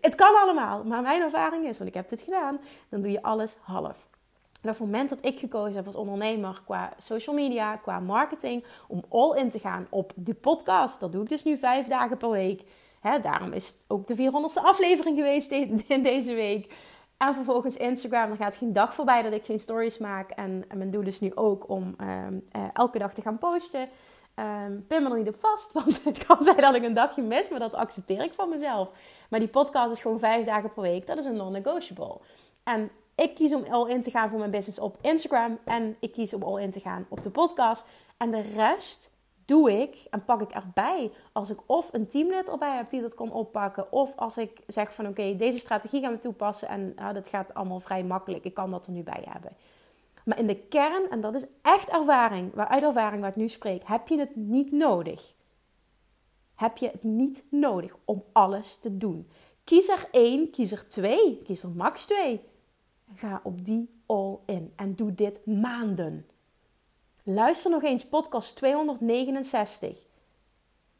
het 0.01 0.15
kan 0.15 0.36
allemaal. 0.36 0.84
Maar 0.84 1.01
mijn 1.01 1.22
ervaring 1.22 1.68
is, 1.68 1.77
want 1.77 1.89
ik 1.89 1.96
heb 1.96 2.10
dit 2.10 2.22
gedaan, 2.22 2.60
dan 2.89 3.01
doe 3.01 3.12
je 3.12 3.22
alles 3.22 3.58
half. 3.62 4.08
En 4.62 4.70
op 4.70 4.75
het 4.75 4.80
moment 4.80 5.10
dat 5.10 5.25
ik 5.25 5.39
gekozen 5.39 5.75
heb 5.75 5.86
als 5.86 5.96
ondernemer 5.96 6.62
qua 6.65 6.94
social 6.98 7.36
media, 7.36 7.75
qua 7.75 8.00
marketing, 8.00 8.65
om 8.88 9.03
all 9.10 9.38
in 9.38 9.50
te 9.50 9.60
gaan 9.60 9.88
op 9.89 10.12
de 10.15 10.34
podcast, 10.34 11.00
dat 11.00 11.12
doe 11.12 11.22
ik 11.22 11.30
dus 11.30 11.44
nu 11.44 11.58
vijf 11.58 11.88
dagen 11.88 12.18
per 12.18 12.30
week. 12.30 12.63
Daarom 13.22 13.51
is 13.51 13.68
het 13.68 13.86
ook 13.88 14.08
de 14.08 14.15
400ste 14.15 14.63
aflevering 14.63 15.18
geweest 15.18 15.51
in 15.88 16.03
deze 16.03 16.34
week. 16.34 16.74
En 17.18 17.34
vervolgens 17.34 17.77
Instagram, 17.77 18.32
er 18.32 18.38
gaat 18.38 18.56
geen 18.56 18.74
dag 18.74 18.96
voorbij 18.96 19.22
dat 19.22 19.34
ik 19.34 19.46
geen 19.46 19.60
stories 19.60 19.98
maak. 19.98 20.30
En, 20.30 20.65
mijn 20.74 20.89
doel 20.89 21.06
is 21.06 21.20
nu 21.20 21.36
ook 21.36 21.70
om 21.70 21.96
uh, 22.01 22.08
uh, 22.08 22.63
elke 22.74 23.00
dag 23.00 23.13
te 23.13 23.22
gaan 23.22 23.38
posten. 23.38 23.89
Um, 24.36 24.86
pin 24.88 25.04
me 25.04 25.10
er 25.10 25.18
niet 25.18 25.28
op 25.28 25.40
vast, 25.40 25.72
want 25.84 26.04
het 26.04 26.25
kan 26.25 26.44
zijn 26.44 26.58
dat 26.58 26.75
ik 26.75 26.84
een 26.84 26.94
dagje 26.94 27.22
mis, 27.22 27.50
maar 27.50 27.60
dat 27.60 27.75
accepteer 27.75 28.24
ik 28.24 28.34
van 28.34 28.50
mezelf. 28.50 28.92
Maar 29.30 29.40
die 29.40 29.50
podcast 29.50 29.92
is 29.92 30.00
gewoon 30.00 30.20
vijf 30.20 30.46
dagen 30.46 30.74
per 30.74 30.84
week. 30.84 31.08
Dat 31.08 31.18
is 31.18 31.25
een 31.25 31.36
non-negotiable. 31.36 32.18
En 32.63 32.92
ik 33.16 33.36
kies 33.36 33.54
om 33.54 33.63
al 33.63 33.88
in 33.88 34.02
te 34.02 34.12
gaan 34.12 34.30
voor 34.30 34.40
mijn 34.40 34.52
business 34.52 34.80
op 34.80 34.98
Instagram. 35.02 35.60
En 35.66 35.96
ik 36.00 36.12
kies 36.12 36.34
om 36.34 36.44
al 36.44 36.60
in 36.60 36.72
te 36.72 36.80
gaan 36.80 37.06
op 37.10 37.24
de 37.24 37.30
podcast. 37.30 37.86
En 38.18 38.32
de 38.32 38.42
rest 38.42 39.12
doe 39.46 39.82
ik 39.82 40.08
en 40.10 40.25
pak 40.25 40.42
ik 40.42 40.52
erbij 40.52 41.12
als 41.32 41.50
ik 41.50 41.60
of 41.66 41.90
een 41.92 42.08
teamlid 42.08 42.50
erbij 42.50 42.75
heb 42.75 42.90
die 42.90 43.02
dat 43.02 43.13
kan 43.13 43.32
oppakken. 43.32 43.92
Of 43.92 44.13
als 44.16 44.38
ik 44.38 44.60
zeg 44.68 44.94
van 44.94 45.08
oké, 45.08 45.36
deze 45.36 45.60
strategie 45.60 46.02
gaan 46.02 46.13
we 46.13 46.20
toepassen. 46.20 46.68
En 46.68 46.96
uh, 47.00 47.13
dat 47.13 47.28
gaat 47.28 47.54
allemaal 47.54 47.80
vrij 47.80 48.04
makkelijk. 48.04 48.44
Ik 48.44 48.54
kan 48.54 48.72
dat 48.72 48.86
er 48.86 48.92
nu 48.92 49.04
bij 49.04 49.24
hebben. 49.30 49.52
Maar 50.24 50.39
in 50.39 50.48
de 50.48 50.60
kern, 50.60 51.10
en 51.10 51.22
dat 51.22 51.36
is 51.36 51.46
echt 51.62 51.89
ervaring, 51.89 52.56
uit 52.56 52.84
ervaring 52.84 53.22
waar 53.22 53.30
ik 53.30 53.36
nu 53.36 53.50
spreek, 53.50 53.84
heb 53.86 54.08
je 54.08 54.20
het 54.20 54.36
niet 54.36 54.72
nodig. 54.72 55.36
Heb 56.56 56.77
je 56.77 56.89
het 56.89 57.03
niet 57.03 57.44
nodig 57.50 57.96
om 58.06 58.24
alles 58.32 58.77
te 58.77 58.98
doen. 58.98 59.27
Kies 59.63 59.88
er 59.88 60.08
één, 60.12 60.50
kies 60.50 60.72
er 60.72 60.88
twee, 60.88 61.42
kies 61.44 61.63
er 61.63 61.70
max 61.70 62.06
twee. 62.06 62.42
ga 63.15 63.42
op 63.44 63.65
die 63.65 64.01
all 64.06 64.38
in. 64.46 64.74
En 64.75 64.96
doe 64.96 65.13
dit 65.15 65.46
maanden. 65.46 66.27
Luister 67.24 67.72
nog 67.72 67.84
eens 67.84 68.08
podcast 68.08 68.56
269. 68.56 70.06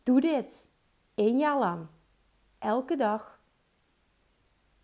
Doe 0.04 0.22
dit 0.22 0.70
één 1.16 1.38
jaar 1.38 1.60
lang. 1.60 1.88
Elke 2.60 2.96
dag. 2.96 3.42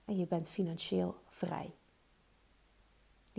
En 0.06 0.18
je 0.18 0.28
bent 0.28 0.48
financieel 0.48 1.16
vrij. 1.28 1.74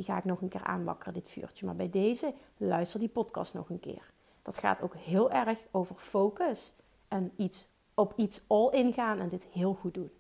Die 0.01 0.09
ga 0.09 0.19
ik 0.19 0.25
nog 0.25 0.41
een 0.41 0.49
keer 0.49 0.65
aanwakkeren, 0.65 1.15
dit 1.15 1.29
vuurtje. 1.29 1.67
Maar 1.67 1.77
bij 1.77 1.91
deze, 1.91 2.35
luister 2.57 3.01
die 3.01 3.09
podcast 3.09 3.55
nog 3.55 3.69
een 3.69 3.81
keer. 3.81 4.11
Dat 4.43 4.59
gaat 4.59 4.83
ook 4.83 4.95
heel 4.97 5.31
erg 5.31 5.59
over 5.71 5.97
focus. 5.97 6.73
En 7.09 7.33
iets, 7.37 7.69
op 7.95 8.13
iets 8.17 8.41
all 8.47 8.69
ingaan 8.71 9.19
en 9.19 9.29
dit 9.29 9.47
heel 9.51 9.75
goed 9.81 9.95
doen. 9.95 10.11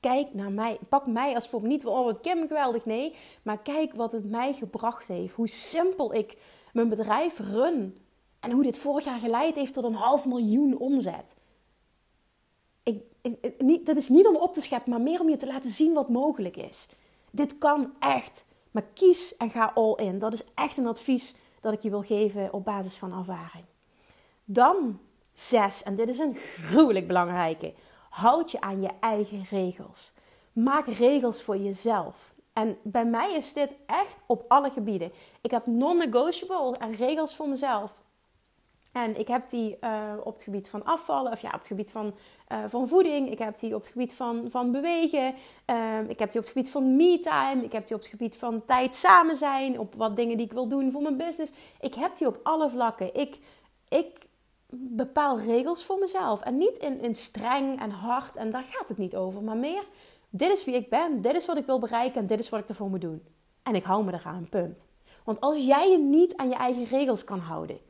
Kijk 0.00 0.34
naar 0.34 0.52
mij. 0.52 0.78
Pak 0.88 1.06
mij 1.06 1.34
als 1.34 1.48
voorbeeld. 1.48 1.72
Niet, 1.72 1.86
oh 1.86 2.04
wat 2.04 2.20
Kim 2.20 2.46
geweldig. 2.46 2.84
Nee. 2.84 3.14
Maar 3.42 3.58
kijk 3.58 3.94
wat 3.94 4.12
het 4.12 4.30
mij 4.30 4.52
gebracht 4.52 5.08
heeft. 5.08 5.34
Hoe 5.34 5.48
simpel 5.48 6.14
ik 6.14 6.36
mijn 6.72 6.88
bedrijf 6.88 7.38
run. 7.38 7.98
En 8.40 8.50
hoe 8.50 8.62
dit 8.62 8.78
vorig 8.78 9.04
jaar 9.04 9.18
geleid 9.18 9.54
heeft 9.54 9.74
tot 9.74 9.84
een 9.84 9.94
half 9.94 10.26
miljoen 10.26 10.78
omzet. 10.78 11.36
Ik, 12.82 13.02
niet, 13.58 13.86
dat 13.86 13.96
is 13.96 14.08
niet 14.08 14.26
om 14.26 14.36
op 14.36 14.52
te 14.52 14.60
scheppen, 14.60 14.90
maar 14.90 15.00
meer 15.00 15.20
om 15.20 15.28
je 15.28 15.36
te 15.36 15.46
laten 15.46 15.70
zien 15.70 15.94
wat 15.94 16.08
mogelijk 16.08 16.56
is. 16.56 16.88
Dit 17.30 17.58
kan 17.58 17.92
echt. 17.98 18.46
Maar 18.70 18.84
kies 18.94 19.36
en 19.36 19.50
ga 19.50 19.72
all 19.74 19.94
in. 19.94 20.18
Dat 20.18 20.32
is 20.32 20.44
echt 20.54 20.76
een 20.76 20.86
advies 20.86 21.36
dat 21.60 21.72
ik 21.72 21.80
je 21.80 21.90
wil 21.90 22.02
geven 22.02 22.52
op 22.52 22.64
basis 22.64 22.96
van 22.96 23.18
ervaring. 23.18 23.64
Dan 24.44 25.00
zes, 25.32 25.82
en 25.82 25.94
dit 25.94 26.08
is 26.08 26.18
een 26.18 26.34
gruwelijk 26.34 27.06
belangrijke. 27.06 27.74
Houd 28.10 28.50
je 28.50 28.60
aan 28.60 28.80
je 28.80 28.90
eigen 29.00 29.46
regels. 29.50 30.12
Maak 30.52 30.86
regels 30.86 31.42
voor 31.42 31.56
jezelf. 31.56 32.32
En 32.52 32.78
bij 32.82 33.04
mij 33.04 33.34
is 33.34 33.52
dit 33.52 33.76
echt 33.86 34.22
op 34.26 34.44
alle 34.48 34.70
gebieden. 34.70 35.12
Ik 35.40 35.50
heb 35.50 35.66
non-negotiable 35.66 36.76
en 36.76 36.94
regels 36.94 37.36
voor 37.36 37.48
mezelf. 37.48 38.02
En 38.92 39.18
ik 39.18 39.28
heb 39.28 39.48
die 39.48 39.76
uh, 39.80 40.12
op 40.24 40.34
het 40.34 40.42
gebied 40.42 40.68
van 40.68 40.84
afvallen, 40.84 41.32
of 41.32 41.40
ja, 41.40 41.48
op 41.48 41.58
het 41.58 41.66
gebied 41.66 41.90
van, 41.90 42.14
uh, 42.52 42.58
van 42.66 42.88
voeding. 42.88 43.30
Ik 43.30 43.38
heb 43.38 43.58
die 43.58 43.74
op 43.74 43.80
het 43.80 43.90
gebied 43.90 44.14
van, 44.14 44.46
van 44.50 44.70
bewegen. 44.70 45.34
Uh, 45.70 46.08
ik 46.08 46.18
heb 46.18 46.30
die 46.30 46.40
op 46.40 46.46
het 46.46 46.48
gebied 46.48 46.70
van 46.70 46.96
me-time. 46.96 47.64
Ik 47.64 47.72
heb 47.72 47.86
die 47.86 47.96
op 47.96 48.02
het 48.02 48.10
gebied 48.10 48.36
van 48.36 48.64
tijd 48.64 48.94
samen 48.94 49.36
zijn. 49.36 49.78
Op 49.78 49.94
wat 49.94 50.16
dingen 50.16 50.36
die 50.36 50.46
ik 50.46 50.52
wil 50.52 50.68
doen 50.68 50.92
voor 50.92 51.02
mijn 51.02 51.16
business. 51.16 51.52
Ik 51.80 51.94
heb 51.94 52.16
die 52.16 52.26
op 52.26 52.40
alle 52.42 52.70
vlakken. 52.70 53.14
Ik, 53.14 53.38
ik 53.88 54.26
bepaal 54.70 55.40
regels 55.40 55.84
voor 55.84 55.98
mezelf. 55.98 56.40
En 56.40 56.58
niet 56.58 56.76
in, 56.78 57.00
in 57.00 57.14
streng 57.14 57.80
en 57.80 57.90
hard. 57.90 58.36
En 58.36 58.50
daar 58.50 58.64
gaat 58.70 58.88
het 58.88 58.98
niet 58.98 59.16
over. 59.16 59.42
Maar 59.42 59.56
meer, 59.56 59.84
dit 60.30 60.50
is 60.50 60.64
wie 60.64 60.74
ik 60.74 60.88
ben. 60.88 61.22
Dit 61.22 61.34
is 61.34 61.46
wat 61.46 61.56
ik 61.56 61.66
wil 61.66 61.78
bereiken. 61.78 62.20
En 62.20 62.26
dit 62.26 62.40
is 62.40 62.48
wat 62.48 62.60
ik 62.60 62.68
ervoor 62.68 62.90
moet 62.90 63.00
doen. 63.00 63.22
En 63.62 63.74
ik 63.74 63.84
hou 63.84 64.04
me 64.04 64.12
eraan, 64.12 64.48
punt. 64.50 64.86
Want 65.24 65.40
als 65.40 65.64
jij 65.64 65.90
je 65.90 65.98
niet 65.98 66.36
aan 66.36 66.48
je 66.48 66.54
eigen 66.54 66.84
regels 66.84 67.24
kan 67.24 67.38
houden... 67.38 67.87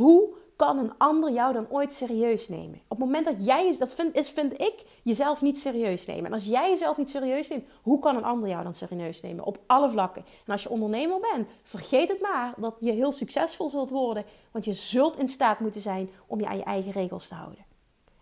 Hoe 0.00 0.34
kan 0.56 0.78
een 0.78 0.92
ander 0.98 1.32
jou 1.32 1.52
dan 1.52 1.66
ooit 1.70 1.92
serieus 1.92 2.48
nemen? 2.48 2.80
Op 2.88 2.96
het 2.96 2.98
moment 2.98 3.24
dat 3.24 3.46
jij, 3.46 3.76
dat 3.78 3.94
vind, 3.94 4.14
is, 4.14 4.30
vind 4.30 4.60
ik, 4.60 4.84
jezelf 5.02 5.42
niet 5.42 5.58
serieus 5.58 6.06
nemen. 6.06 6.24
En 6.24 6.32
als 6.32 6.44
jij 6.44 6.68
jezelf 6.70 6.96
niet 6.96 7.10
serieus 7.10 7.48
neemt, 7.48 7.68
hoe 7.82 7.98
kan 7.98 8.16
een 8.16 8.24
ander 8.24 8.48
jou 8.48 8.62
dan 8.62 8.74
serieus 8.74 9.20
nemen? 9.20 9.44
Op 9.44 9.58
alle 9.66 9.90
vlakken. 9.90 10.24
En 10.46 10.52
als 10.52 10.62
je 10.62 10.70
ondernemer 10.70 11.20
bent, 11.32 11.48
vergeet 11.62 12.08
het 12.08 12.20
maar 12.20 12.54
dat 12.56 12.76
je 12.78 12.92
heel 12.92 13.12
succesvol 13.12 13.68
zult 13.68 13.90
worden. 13.90 14.24
Want 14.50 14.64
je 14.64 14.72
zult 14.72 15.18
in 15.18 15.28
staat 15.28 15.60
moeten 15.60 15.80
zijn 15.80 16.10
om 16.26 16.40
je 16.40 16.46
aan 16.46 16.56
je 16.56 16.64
eigen 16.64 16.92
regels 16.92 17.28
te 17.28 17.34
houden. 17.34 17.64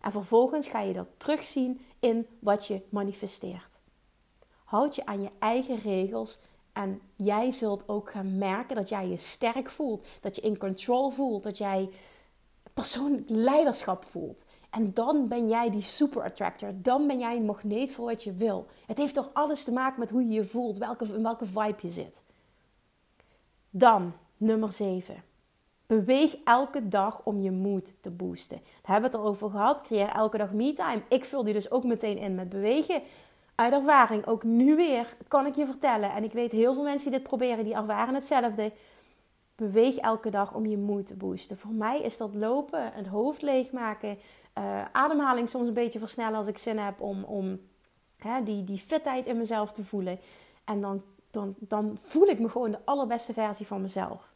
En 0.01 0.13
vervolgens 0.13 0.69
ga 0.69 0.81
je 0.81 0.93
dat 0.93 1.07
terugzien 1.17 1.81
in 1.99 2.27
wat 2.39 2.67
je 2.67 2.81
manifesteert. 2.89 3.81
Houd 4.65 4.95
je 4.95 5.07
aan 5.07 5.23
je 5.23 5.31
eigen 5.39 5.77
regels 5.77 6.39
en 6.79 7.01
jij 7.17 7.51
zult 7.51 7.89
ook 7.89 8.11
gaan 8.11 8.39
merken 8.39 8.77
dat 8.77 8.89
jij 8.89 9.09
je 9.09 9.17
sterk 9.17 9.71
voelt, 9.71 10.07
dat 10.21 10.37
je 10.37 10.43
in 10.43 10.59
control 10.59 11.11
voelt, 11.11 11.43
dat 11.43 11.59
jij 11.59 11.91
persoonlijk 12.75 13.29
leiderschap 13.29 14.05
voelt. 14.05 14.45
En 14.71 14.95
dan 14.95 15.29
ben 15.29 15.49
jij 15.49 15.71
die 15.71 15.83
super 15.83 16.23
attractor. 16.23 16.73
Dan 16.75 17.07
ben 17.07 17.19
jij 17.19 17.37
een 17.37 17.45
magneet 17.45 17.91
voor 17.91 18.05
wat 18.05 18.25
je 18.25 18.33
wil. 18.33 18.67
Het 18.87 18.99
heeft 18.99 19.15
toch 19.15 19.31
alles 19.33 19.65
te 19.65 19.73
maken 19.73 20.01
met 20.01 20.11
hoe 20.11 20.23
je 20.23 20.33
je 20.33 20.45
voelt, 20.45 20.79
welke, 20.79 21.05
in 21.15 21.23
welke 21.23 21.47
vibe 21.47 21.77
je 21.81 21.89
zit. 21.89 22.23
Dan, 23.71 24.13
nummer 24.37 24.73
7. 24.73 25.23
Beweeg 25.87 26.37
elke 26.45 26.89
dag 26.89 27.21
om 27.25 27.41
je 27.41 27.51
moed 27.51 27.93
te 28.01 28.11
boosten. 28.11 28.57
Daar 28.57 28.93
hebben 28.93 29.11
we 29.11 29.17
het 29.17 29.27
erover 29.27 29.51
gehad. 29.51 29.83
Creëer 29.83 30.09
elke 30.09 30.39
dag 30.39 30.53
me-time. 30.53 31.03
Ik 31.09 31.25
vul 31.25 31.45
die 31.45 31.53
dus 31.53 31.71
ook 31.71 31.85
meteen 31.85 32.19
in 32.19 32.35
met 32.35 32.49
bewegen. 32.49 33.03
Uit 33.59 33.73
ervaring, 33.73 34.27
ook 34.27 34.43
nu 34.43 34.77
weer, 34.77 35.17
kan 35.29 35.47
ik 35.47 35.55
je 35.55 35.67
vertellen. 35.67 36.13
En 36.13 36.25
ik 36.25 36.33
weet 36.33 36.53
heel 36.53 36.75
veel 36.75 36.83
mensen 36.83 37.11
die 37.11 37.19
dit 37.19 37.29
proberen, 37.29 37.65
die 37.65 37.75
ervaren 37.75 38.15
hetzelfde. 38.15 38.73
Beweeg 39.55 39.97
elke 39.97 40.31
dag 40.31 40.55
om 40.55 40.67
je 40.67 40.77
moed 40.77 41.07
te 41.07 41.17
boosten. 41.17 41.59
Voor 41.59 41.73
mij 41.73 42.01
is 42.01 42.17
dat 42.17 42.35
lopen, 42.35 42.93
het 42.93 43.07
hoofd 43.07 43.43
leegmaken, 43.43 44.19
uh, 44.59 44.85
ademhaling 44.93 45.49
soms 45.49 45.69
een 45.69 45.75
beetje 45.75 45.99
versnellen 45.99 46.37
als 46.37 46.47
ik 46.47 46.59
zin 46.59 46.79
heb 46.79 47.01
om, 47.01 47.25
om 47.25 47.61
hè, 48.17 48.43
die, 48.43 48.65
die 48.65 48.79
fitheid 48.79 49.27
in 49.27 49.37
mezelf 49.37 49.73
te 49.73 49.85
voelen. 49.85 50.19
En 50.65 50.81
dan, 50.81 51.03
dan, 51.31 51.55
dan 51.59 51.99
voel 52.01 52.27
ik 52.27 52.39
me 52.39 52.49
gewoon 52.49 52.71
de 52.71 52.85
allerbeste 52.85 53.33
versie 53.33 53.67
van 53.67 53.81
mezelf. 53.81 54.33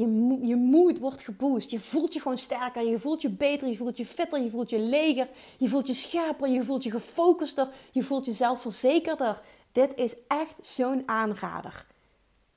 Je, 0.00 0.38
je 0.42 0.56
moed 0.56 0.98
wordt 0.98 1.22
geboost. 1.22 1.70
Je 1.70 1.80
voelt 1.80 2.12
je 2.12 2.20
gewoon 2.20 2.38
sterker. 2.38 2.82
Je 2.82 2.98
voelt 2.98 3.22
je 3.22 3.28
beter. 3.28 3.68
Je 3.68 3.76
voelt 3.76 3.96
je 3.96 4.06
fitter. 4.06 4.42
Je 4.42 4.50
voelt 4.50 4.70
je 4.70 4.78
leger. 4.78 5.28
Je 5.58 5.68
voelt 5.68 5.86
je 5.86 5.92
scherper. 5.92 6.48
Je 6.48 6.64
voelt 6.64 6.82
je 6.82 6.90
gefocuster. 6.90 7.68
Je 7.90 8.02
voelt 8.02 8.24
je 8.24 8.32
zelfverzekerder. 8.32 9.42
Dit 9.72 9.92
is 9.94 10.16
echt 10.28 10.58
zo'n 10.60 11.02
aanrader. 11.06 11.86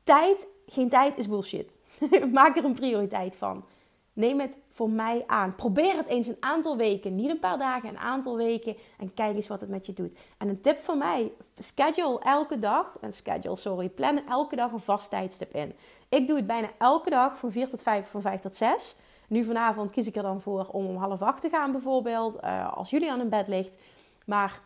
Tijd, 0.03 0.47
geen 0.65 0.89
tijd 0.89 1.17
is 1.17 1.27
bullshit. 1.27 1.79
Maak 2.32 2.58
er 2.58 2.65
een 2.65 2.73
prioriteit 2.73 3.36
van. 3.36 3.65
Neem 4.13 4.39
het 4.39 4.58
voor 4.69 4.89
mij 4.89 5.23
aan. 5.27 5.56
Probeer 5.56 5.95
het 5.95 6.08
eens 6.08 6.27
een 6.27 6.38
aantal 6.39 6.77
weken. 6.77 7.15
Niet 7.15 7.29
een 7.29 7.39
paar 7.39 7.58
dagen, 7.58 7.89
een 7.89 7.97
aantal 7.97 8.38
weken. 8.38 8.75
En 8.99 9.13
kijk 9.13 9.36
eens 9.36 9.47
wat 9.47 9.62
het 9.62 9.69
met 9.69 9.86
je 9.86 9.93
doet. 9.93 10.15
En 10.38 10.47
een 10.47 10.62
tip 10.62 10.84
van 10.84 10.97
mij: 10.97 11.32
schedule 11.58 12.19
elke 12.19 12.60
dag. 12.60 12.97
Een 13.01 13.13
schedule, 13.13 13.56
sorry. 13.56 13.89
Plan 13.89 14.27
elke 14.27 14.56
dag 14.56 14.71
een 14.71 14.79
vast 14.79 15.10
tijdstip 15.10 15.56
in. 15.56 15.73
Ik 16.13 16.28
doe 16.28 16.38
het 16.38 16.47
bijna 16.47 16.69
elke 16.78 17.10
dag 17.10 17.39
van 17.39 17.52
4 17.52 17.69
tot 17.69 17.82
5, 17.82 18.10
van 18.10 18.21
5 18.21 18.41
tot 18.41 18.56
6. 18.56 18.95
Nu 19.28 19.43
vanavond 19.43 19.89
kies 19.89 20.08
ik 20.08 20.15
er 20.15 20.23
dan 20.23 20.41
voor 20.41 20.67
om 20.71 20.86
om 20.86 20.95
half 20.95 21.21
acht 21.21 21.41
te 21.41 21.49
gaan 21.49 21.71
bijvoorbeeld. 21.71 22.43
Uh, 22.43 22.73
als 22.73 22.89
jullie 22.89 23.12
aan 23.12 23.19
een 23.19 23.30
bed 23.30 23.47
ligt. 23.47 23.82
Maar 24.26 24.62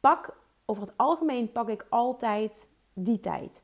pak 0.00 0.36
over 0.64 0.82
het 0.82 0.92
algemeen 0.96 1.52
pak 1.52 1.68
ik 1.68 1.86
altijd 1.88 2.68
die 2.92 3.20
tijd. 3.20 3.62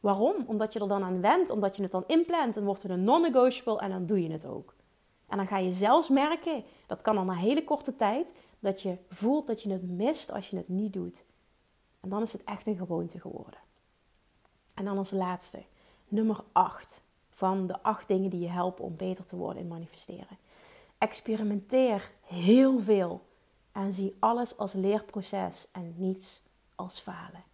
Waarom? 0.00 0.34
Omdat 0.46 0.72
je 0.72 0.80
er 0.80 0.88
dan 0.88 1.04
aan 1.04 1.20
went, 1.20 1.50
omdat 1.50 1.76
je 1.76 1.82
het 1.82 1.90
dan 1.90 2.04
inplant, 2.06 2.54
dan 2.54 2.64
wordt 2.64 2.82
het 2.82 2.90
een 2.90 3.04
non-negotiable 3.04 3.78
en 3.78 3.90
dan 3.90 4.06
doe 4.06 4.22
je 4.22 4.30
het 4.30 4.46
ook. 4.46 4.74
En 5.28 5.36
dan 5.36 5.46
ga 5.46 5.58
je 5.58 5.72
zelfs 5.72 6.08
merken, 6.08 6.64
dat 6.86 7.02
kan 7.02 7.18
al 7.18 7.24
na 7.24 7.34
hele 7.34 7.64
korte 7.64 7.96
tijd, 7.96 8.32
dat 8.58 8.82
je 8.82 8.96
voelt 9.08 9.46
dat 9.46 9.62
je 9.62 9.72
het 9.72 9.90
mist 9.90 10.32
als 10.32 10.50
je 10.50 10.56
het 10.56 10.68
niet 10.68 10.92
doet. 10.92 11.24
En 12.00 12.08
dan 12.08 12.22
is 12.22 12.32
het 12.32 12.44
echt 12.44 12.66
een 12.66 12.76
gewoonte 12.76 13.20
geworden. 13.20 13.60
En 14.74 14.84
dan 14.84 14.98
als 14.98 15.10
laatste, 15.10 15.62
nummer 16.08 16.44
8 16.52 17.04
van 17.30 17.66
de 17.66 17.82
acht 17.82 18.08
dingen 18.08 18.30
die 18.30 18.40
je 18.40 18.48
helpen 18.48 18.84
om 18.84 18.96
beter 18.96 19.24
te 19.24 19.36
worden 19.36 19.62
in 19.62 19.68
manifesteren. 19.68 20.38
Experimenteer 20.98 22.10
heel 22.22 22.78
veel 22.78 23.24
en 23.72 23.92
zie 23.92 24.16
alles 24.18 24.58
als 24.58 24.72
leerproces 24.72 25.68
en 25.72 25.94
niets 25.96 26.42
als 26.74 27.00
falen. 27.00 27.44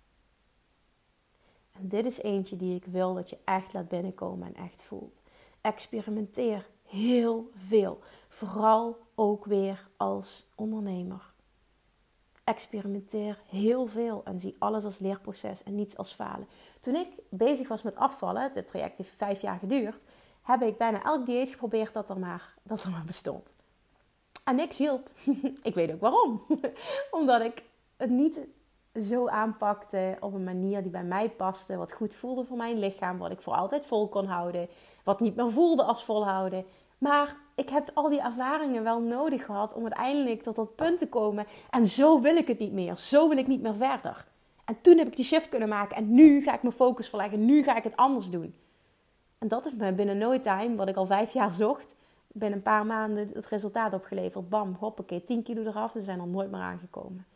En 1.72 1.88
dit 1.88 2.06
is 2.06 2.22
eentje 2.22 2.56
die 2.56 2.74
ik 2.74 2.84
wil 2.84 3.14
dat 3.14 3.30
je 3.30 3.38
echt 3.44 3.72
laat 3.72 3.88
binnenkomen 3.88 4.46
en 4.46 4.64
echt 4.64 4.82
voelt. 4.82 5.22
Experimenteer 5.60 6.68
heel 6.82 7.50
veel. 7.54 8.00
Vooral 8.28 8.98
ook 9.14 9.44
weer 9.44 9.88
als 9.96 10.46
ondernemer. 10.54 11.31
Experimenteer 12.44 13.38
heel 13.48 13.86
veel 13.86 14.20
en 14.24 14.40
zie 14.40 14.56
alles 14.58 14.84
als 14.84 14.98
leerproces 14.98 15.62
en 15.62 15.74
niets 15.74 15.96
als 15.96 16.12
falen. 16.12 16.48
Toen 16.80 16.94
ik 16.94 17.08
bezig 17.28 17.68
was 17.68 17.82
met 17.82 17.96
afvallen, 17.96 18.52
dit 18.52 18.66
traject 18.66 18.98
heeft 18.98 19.14
vijf 19.16 19.40
jaar 19.40 19.58
geduurd, 19.58 20.04
heb 20.42 20.62
ik 20.62 20.78
bijna 20.78 21.02
elk 21.02 21.26
dieet 21.26 21.50
geprobeerd 21.50 21.92
dat 21.92 22.10
er 22.10 22.18
maar, 22.18 22.54
dat 22.62 22.84
er 22.84 22.90
maar 22.90 23.04
bestond. 23.04 23.54
En 24.44 24.56
niks 24.56 24.78
hielp. 24.78 25.10
ik 25.62 25.74
weet 25.74 25.92
ook 25.92 26.00
waarom. 26.00 26.42
Omdat 27.10 27.40
ik 27.40 27.62
het 27.96 28.10
niet 28.10 28.40
zo 29.00 29.28
aanpakte 29.28 30.16
op 30.20 30.34
een 30.34 30.44
manier 30.44 30.82
die 30.82 30.90
bij 30.90 31.04
mij 31.04 31.30
paste, 31.30 31.76
wat 31.76 31.92
goed 31.92 32.14
voelde 32.14 32.44
voor 32.44 32.56
mijn 32.56 32.78
lichaam, 32.78 33.18
wat 33.18 33.30
ik 33.30 33.42
voor 33.42 33.54
altijd 33.54 33.86
vol 33.86 34.08
kon 34.08 34.26
houden, 34.26 34.68
wat 35.04 35.20
niet 35.20 35.36
meer 35.36 35.50
voelde 35.50 35.82
als 35.82 36.04
volhouden. 36.04 36.64
Maar 37.02 37.36
ik 37.54 37.68
heb 37.68 37.90
al 37.94 38.08
die 38.08 38.20
ervaringen 38.20 38.82
wel 38.82 39.00
nodig 39.00 39.44
gehad 39.44 39.74
om 39.74 39.82
uiteindelijk 39.82 40.42
tot 40.42 40.56
dat 40.56 40.74
punt 40.74 40.98
te 40.98 41.08
komen. 41.08 41.46
En 41.70 41.86
zo 41.86 42.20
wil 42.20 42.36
ik 42.36 42.48
het 42.48 42.58
niet 42.58 42.72
meer. 42.72 42.96
Zo 42.96 43.28
wil 43.28 43.38
ik 43.38 43.46
niet 43.46 43.62
meer 43.62 43.74
verder. 43.74 44.24
En 44.64 44.80
toen 44.80 44.98
heb 44.98 45.06
ik 45.06 45.16
die 45.16 45.24
shift 45.24 45.48
kunnen 45.48 45.68
maken. 45.68 45.96
En 45.96 46.14
nu 46.14 46.42
ga 46.42 46.54
ik 46.54 46.62
mijn 46.62 46.74
focus 46.74 47.08
verleggen. 47.08 47.44
Nu 47.44 47.62
ga 47.62 47.76
ik 47.76 47.82
het 47.82 47.96
anders 47.96 48.30
doen. 48.30 48.54
En 49.38 49.48
dat 49.48 49.64
heeft 49.64 49.76
me 49.76 49.92
binnen 49.92 50.18
no 50.18 50.40
time, 50.40 50.76
wat 50.76 50.88
ik 50.88 50.96
al 50.96 51.06
vijf 51.06 51.32
jaar 51.32 51.54
zocht, 51.54 51.94
binnen 52.26 52.58
een 52.58 52.64
paar 52.64 52.86
maanden 52.86 53.30
het 53.32 53.46
resultaat 53.46 53.94
opgeleverd. 53.94 54.48
Bam, 54.48 54.76
hoppakee, 54.78 55.24
10 55.24 55.42
kilo 55.42 55.62
eraf. 55.62 55.92
Ze 55.92 56.00
zijn 56.00 56.20
er 56.20 56.26
nooit 56.26 56.50
meer 56.50 56.60
aangekomen. 56.60 57.26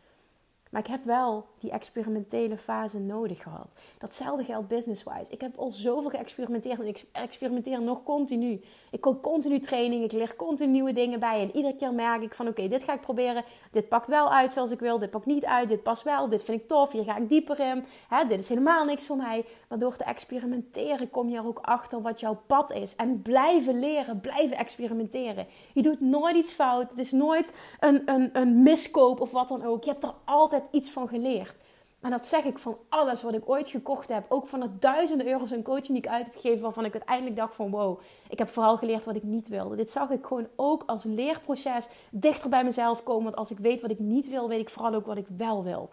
Maar 0.70 0.80
ik 0.80 0.86
heb 0.86 1.04
wel 1.04 1.46
die 1.58 1.70
experimentele 1.70 2.56
fase 2.56 2.98
nodig 2.98 3.42
gehad. 3.42 3.72
Datzelfde 3.98 4.44
geldt 4.44 4.68
business-wise. 4.68 5.30
Ik 5.30 5.40
heb 5.40 5.58
al 5.58 5.70
zoveel 5.70 6.10
geëxperimenteerd 6.10 6.80
en 6.80 6.86
ik 6.86 7.04
experimenteer 7.12 7.82
nog 7.82 8.02
continu. 8.02 8.60
Ik 8.90 9.00
koop 9.00 9.22
continu 9.22 9.58
training, 9.58 10.04
ik 10.04 10.12
leer 10.12 10.36
continu 10.36 10.72
nieuwe 10.72 10.92
dingen 10.92 11.20
bij. 11.20 11.40
En 11.40 11.56
iedere 11.56 11.76
keer 11.76 11.94
merk 11.94 12.22
ik 12.22 12.34
van 12.34 12.48
oké, 12.48 12.68
dit 12.68 12.84
ga 12.84 12.92
ik 12.92 13.00
proberen. 13.00 13.44
Dit 13.70 13.88
pakt 13.88 14.08
wel 14.08 14.32
uit 14.32 14.52
zoals 14.52 14.70
ik 14.70 14.80
wil, 14.80 14.98
dit 14.98 15.10
pakt 15.10 15.26
niet 15.26 15.44
uit, 15.44 15.68
dit 15.68 15.82
past 15.82 16.02
wel, 16.02 16.28
dit 16.28 16.42
vind 16.42 16.60
ik 16.60 16.68
tof, 16.68 16.92
hier 16.92 17.04
ga 17.04 17.16
ik 17.16 17.28
dieper 17.28 17.60
in. 17.60 17.84
Hè, 18.08 18.24
dit 18.24 18.40
is 18.40 18.48
helemaal 18.48 18.84
niks 18.84 19.06
voor 19.06 19.16
mij. 19.16 19.44
Maar 19.68 19.78
door 19.78 19.96
te 19.96 20.04
experimenteren 20.04 21.10
kom 21.10 21.28
je 21.28 21.36
er 21.36 21.46
ook 21.46 21.58
achter 21.62 22.02
wat 22.02 22.20
jouw 22.20 22.42
pad 22.46 22.72
is. 22.72 22.96
En 22.96 23.22
blijven 23.22 23.78
leren, 23.78 24.20
blijven 24.20 24.56
experimenteren. 24.56 25.46
Je 25.72 25.82
doet 25.82 26.00
nooit 26.00 26.36
iets 26.36 26.52
fout. 26.52 26.90
Het 26.90 26.98
is 26.98 27.12
nooit 27.12 27.52
een, 27.80 28.02
een, 28.06 28.30
een 28.32 28.62
miskoop 28.62 29.20
of 29.20 29.30
wat 29.30 29.48
dan 29.48 29.64
ook. 29.64 29.84
Je 29.84 29.90
hebt 29.90 30.04
er 30.04 30.14
altijd 30.24 30.55
iets 30.70 30.90
van 30.90 31.08
geleerd. 31.08 31.54
En 32.00 32.10
dat 32.10 32.26
zeg 32.26 32.44
ik 32.44 32.58
van 32.58 32.78
alles 32.88 33.22
wat 33.22 33.34
ik 33.34 33.48
ooit 33.48 33.68
gekocht 33.68 34.08
heb. 34.08 34.24
Ook 34.28 34.46
van 34.46 34.60
de 34.60 34.78
duizenden 34.78 35.26
euro's 35.26 35.52
aan 35.52 35.62
coaching 35.62 35.86
die 35.86 35.96
ik 35.96 36.08
uit 36.08 36.26
heb 36.26 36.34
gegeven. 36.34 36.62
Waarvan 36.62 36.84
ik 36.84 36.92
uiteindelijk 36.92 37.36
dacht 37.36 37.54
van 37.54 37.70
wow, 37.70 38.00
ik 38.28 38.38
heb 38.38 38.48
vooral 38.48 38.76
geleerd 38.76 39.04
wat 39.04 39.16
ik 39.16 39.22
niet 39.22 39.48
wilde. 39.48 39.76
Dit 39.76 39.90
zag 39.90 40.10
ik 40.10 40.26
gewoon 40.26 40.46
ook 40.56 40.82
als 40.86 41.04
leerproces. 41.04 41.88
Dichter 42.10 42.50
bij 42.50 42.64
mezelf 42.64 43.02
komen. 43.02 43.24
Want 43.24 43.36
als 43.36 43.50
ik 43.50 43.58
weet 43.58 43.80
wat 43.80 43.90
ik 43.90 43.98
niet 43.98 44.28
wil, 44.28 44.48
weet 44.48 44.60
ik 44.60 44.68
vooral 44.68 44.94
ook 44.94 45.06
wat 45.06 45.16
ik 45.16 45.26
wel 45.36 45.64
wil. 45.64 45.90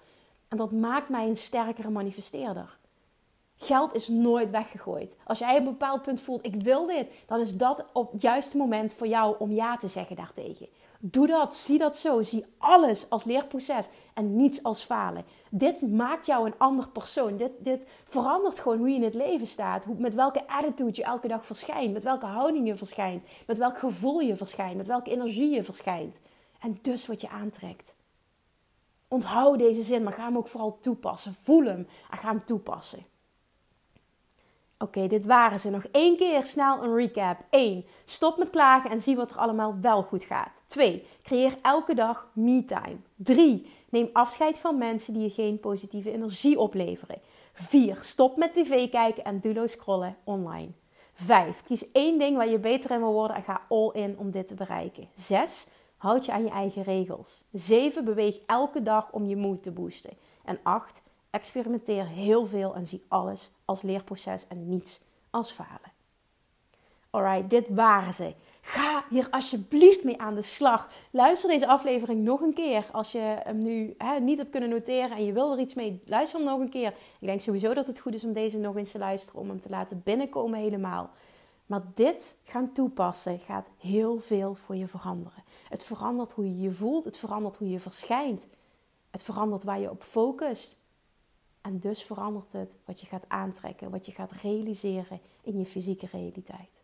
En 0.47 0.57
dat 0.57 0.71
maakt 0.71 1.09
mij 1.09 1.27
een 1.27 1.37
sterkere 1.37 1.89
manifesteerder. 1.89 2.77
Geld 3.55 3.93
is 3.93 4.07
nooit 4.07 4.49
weggegooid. 4.49 5.15
Als 5.23 5.39
jij 5.39 5.51
op 5.51 5.57
een 5.57 5.63
bepaald 5.63 6.01
punt 6.01 6.21
voelt, 6.21 6.45
ik 6.45 6.55
wil 6.55 6.85
dit, 6.85 7.07
dan 7.25 7.39
is 7.39 7.57
dat 7.57 7.85
op 7.93 8.11
het 8.11 8.21
juiste 8.21 8.57
moment 8.57 8.93
voor 8.93 9.07
jou 9.07 9.35
om 9.39 9.51
ja 9.51 9.77
te 9.77 9.87
zeggen 9.87 10.15
daartegen. 10.15 10.67
Doe 11.05 11.27
dat, 11.27 11.55
zie 11.55 11.77
dat 11.77 11.97
zo. 11.97 12.21
Zie 12.21 12.45
alles 12.57 13.09
als 13.09 13.23
leerproces 13.23 13.87
en 14.13 14.35
niets 14.35 14.63
als 14.63 14.83
falen. 14.83 15.25
Dit 15.49 15.91
maakt 15.91 16.25
jou 16.25 16.45
een 16.45 16.57
ander 16.57 16.89
persoon. 16.89 17.37
Dit, 17.37 17.51
dit 17.59 17.87
verandert 18.03 18.59
gewoon 18.59 18.77
hoe 18.77 18.89
je 18.89 18.95
in 18.95 19.03
het 19.03 19.13
leven 19.13 19.47
staat. 19.47 19.85
Hoe, 19.85 19.95
met 19.97 20.13
welke 20.13 20.47
attitude 20.47 20.91
je 20.95 21.03
elke 21.03 21.27
dag 21.27 21.45
verschijnt. 21.45 21.93
Met 21.93 22.03
welke 22.03 22.25
houding 22.25 22.67
je 22.67 22.75
verschijnt. 22.75 23.23
Met 23.47 23.57
welk 23.57 23.77
gevoel 23.77 24.19
je 24.19 24.35
verschijnt. 24.35 24.77
Met 24.77 24.87
welke 24.87 25.11
energie 25.11 25.49
je 25.49 25.63
verschijnt. 25.63 26.19
En 26.59 26.79
dus 26.81 27.07
wat 27.07 27.21
je 27.21 27.29
aantrekt. 27.29 27.95
Onthoud 29.07 29.59
deze 29.59 29.81
zin, 29.81 30.03
maar 30.03 30.13
ga 30.13 30.23
hem 30.23 30.37
ook 30.37 30.47
vooral 30.47 30.77
toepassen. 30.79 31.35
Voel 31.41 31.65
hem 31.65 31.87
en 32.11 32.17
ga 32.17 32.27
hem 32.27 32.45
toepassen. 32.45 33.05
Oké, 34.83 35.07
dit 35.07 35.25
waren 35.25 35.59
ze. 35.59 35.69
Nog 35.69 35.83
één 35.91 36.17
keer 36.17 36.43
snel 36.43 36.83
een 36.83 36.95
recap. 36.95 37.39
1. 37.49 37.85
Stop 38.05 38.37
met 38.37 38.49
klagen 38.49 38.89
en 38.89 39.01
zie 39.01 39.15
wat 39.15 39.31
er 39.31 39.37
allemaal 39.37 39.77
wel 39.81 40.03
goed 40.03 40.23
gaat. 40.23 40.63
2. 40.65 41.05
Creëer 41.21 41.55
elke 41.61 41.93
dag 41.93 42.27
me-time. 42.33 42.97
3. 43.15 43.71
Neem 43.89 44.09
afscheid 44.13 44.57
van 44.57 44.77
mensen 44.77 45.13
die 45.13 45.23
je 45.23 45.29
geen 45.29 45.59
positieve 45.59 46.11
energie 46.11 46.59
opleveren. 46.59 47.21
4. 47.53 47.97
Stop 48.01 48.37
met 48.37 48.53
tv 48.53 48.89
kijken 48.89 49.23
en 49.23 49.39
doelloos 49.39 49.71
scrollen 49.71 50.17
online. 50.23 50.71
5. 51.13 51.63
Kies 51.63 51.91
één 51.91 52.19
ding 52.19 52.37
waar 52.37 52.49
je 52.49 52.59
beter 52.59 52.91
in 52.91 52.99
wil 52.99 53.13
worden 53.13 53.37
en 53.37 53.43
ga 53.43 53.61
all 53.69 53.89
in 53.93 54.17
om 54.17 54.31
dit 54.31 54.47
te 54.47 54.55
bereiken. 54.55 55.07
6. 55.13 55.67
Houd 55.97 56.25
je 56.25 56.31
aan 56.31 56.43
je 56.43 56.49
eigen 56.49 56.83
regels. 56.83 57.43
7. 57.51 58.05
Beweeg 58.05 58.39
elke 58.45 58.81
dag 58.81 59.11
om 59.11 59.25
je 59.25 59.35
moed 59.35 59.63
te 59.63 59.71
boosten. 59.71 60.13
En 60.45 60.59
8. 60.63 61.01
Experimenteer 61.33 62.07
heel 62.07 62.45
veel 62.45 62.75
en 62.75 62.85
zie 62.85 63.03
alles 63.07 63.51
als 63.65 63.81
leerproces 63.81 64.47
en 64.47 64.69
niets 64.69 65.01
als 65.29 65.51
falen. 65.51 65.91
Alright, 67.09 67.49
dit 67.49 67.69
waren 67.69 68.13
ze. 68.13 68.33
Ga 68.61 69.05
hier 69.09 69.27
alsjeblieft 69.31 70.03
mee 70.03 70.21
aan 70.21 70.35
de 70.35 70.41
slag. 70.41 70.89
Luister 71.11 71.49
deze 71.49 71.67
aflevering 71.67 72.23
nog 72.23 72.41
een 72.41 72.53
keer. 72.53 72.85
Als 72.91 73.11
je 73.11 73.19
hem 73.19 73.57
nu 73.57 73.95
hè, 73.97 74.19
niet 74.19 74.37
hebt 74.37 74.49
kunnen 74.49 74.69
noteren 74.69 75.17
en 75.17 75.25
je 75.25 75.33
wil 75.33 75.51
er 75.51 75.59
iets 75.59 75.73
mee, 75.73 76.01
luister 76.05 76.39
hem 76.39 76.49
nog 76.49 76.59
een 76.59 76.69
keer. 76.69 76.93
Ik 77.19 77.27
denk 77.27 77.41
sowieso 77.41 77.73
dat 77.73 77.87
het 77.87 77.99
goed 77.99 78.13
is 78.13 78.23
om 78.23 78.33
deze 78.33 78.57
nog 78.57 78.75
eens 78.75 78.91
te 78.91 78.97
luisteren, 78.97 79.41
om 79.41 79.49
hem 79.49 79.59
te 79.59 79.69
laten 79.69 80.01
binnenkomen 80.03 80.59
helemaal. 80.59 81.09
Maar 81.65 81.81
dit 81.93 82.37
gaan 82.43 82.71
toepassen 82.71 83.39
gaat 83.39 83.67
heel 83.77 84.17
veel 84.17 84.55
voor 84.55 84.75
je 84.75 84.87
veranderen. 84.87 85.43
Het 85.69 85.83
verandert 85.83 86.31
hoe 86.31 86.45
je 86.45 86.61
je 86.61 86.71
voelt, 86.71 87.05
het 87.05 87.17
verandert 87.17 87.55
hoe 87.55 87.69
je 87.69 87.79
verschijnt. 87.79 88.47
Het 89.11 89.23
verandert 89.23 89.63
waar 89.63 89.79
je 89.79 89.89
op 89.89 90.03
focust. 90.03 90.81
En 91.63 91.79
dus 91.79 92.03
verandert 92.03 92.51
het 92.51 92.79
wat 92.85 93.01
je 93.01 93.07
gaat 93.07 93.25
aantrekken, 93.27 93.91
wat 93.91 94.05
je 94.05 94.11
gaat 94.11 94.31
realiseren 94.31 95.19
in 95.41 95.57
je 95.57 95.65
fysieke 95.65 96.07
realiteit. 96.11 96.81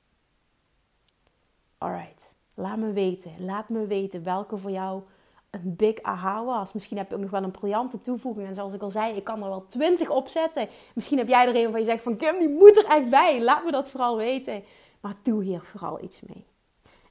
Alright, 1.77 2.35
laat 2.53 2.77
me 2.77 2.91
weten. 2.91 3.31
Laat 3.39 3.69
me 3.69 3.85
weten 3.85 4.23
welke 4.23 4.57
voor 4.57 4.71
jou 4.71 5.01
een 5.49 5.75
big 5.75 6.01
aha 6.01 6.45
was. 6.45 6.73
Misschien 6.73 6.97
heb 6.97 7.09
je 7.09 7.15
ook 7.15 7.21
nog 7.21 7.29
wel 7.29 7.43
een 7.43 7.51
briljante 7.51 7.97
toevoeging. 7.97 8.47
En 8.47 8.55
zoals 8.55 8.73
ik 8.73 8.81
al 8.81 8.89
zei, 8.89 9.15
ik 9.15 9.23
kan 9.23 9.43
er 9.43 9.49
wel 9.49 9.65
twintig 9.65 10.09
opzetten. 10.09 10.67
Misschien 10.95 11.17
heb 11.17 11.27
jij 11.27 11.47
er 11.47 11.55
een 11.55 11.71
van 11.71 11.79
je 11.79 11.85
zegt 11.85 12.03
van 12.03 12.17
Kim, 12.17 12.39
die 12.39 12.49
moet 12.49 12.77
er 12.77 12.85
echt 12.85 13.09
bij. 13.09 13.43
Laat 13.43 13.65
me 13.65 13.71
dat 13.71 13.89
vooral 13.89 14.17
weten. 14.17 14.63
Maar 14.99 15.15
doe 15.23 15.43
hier 15.43 15.61
vooral 15.61 16.03
iets 16.03 16.21
mee. 16.21 16.45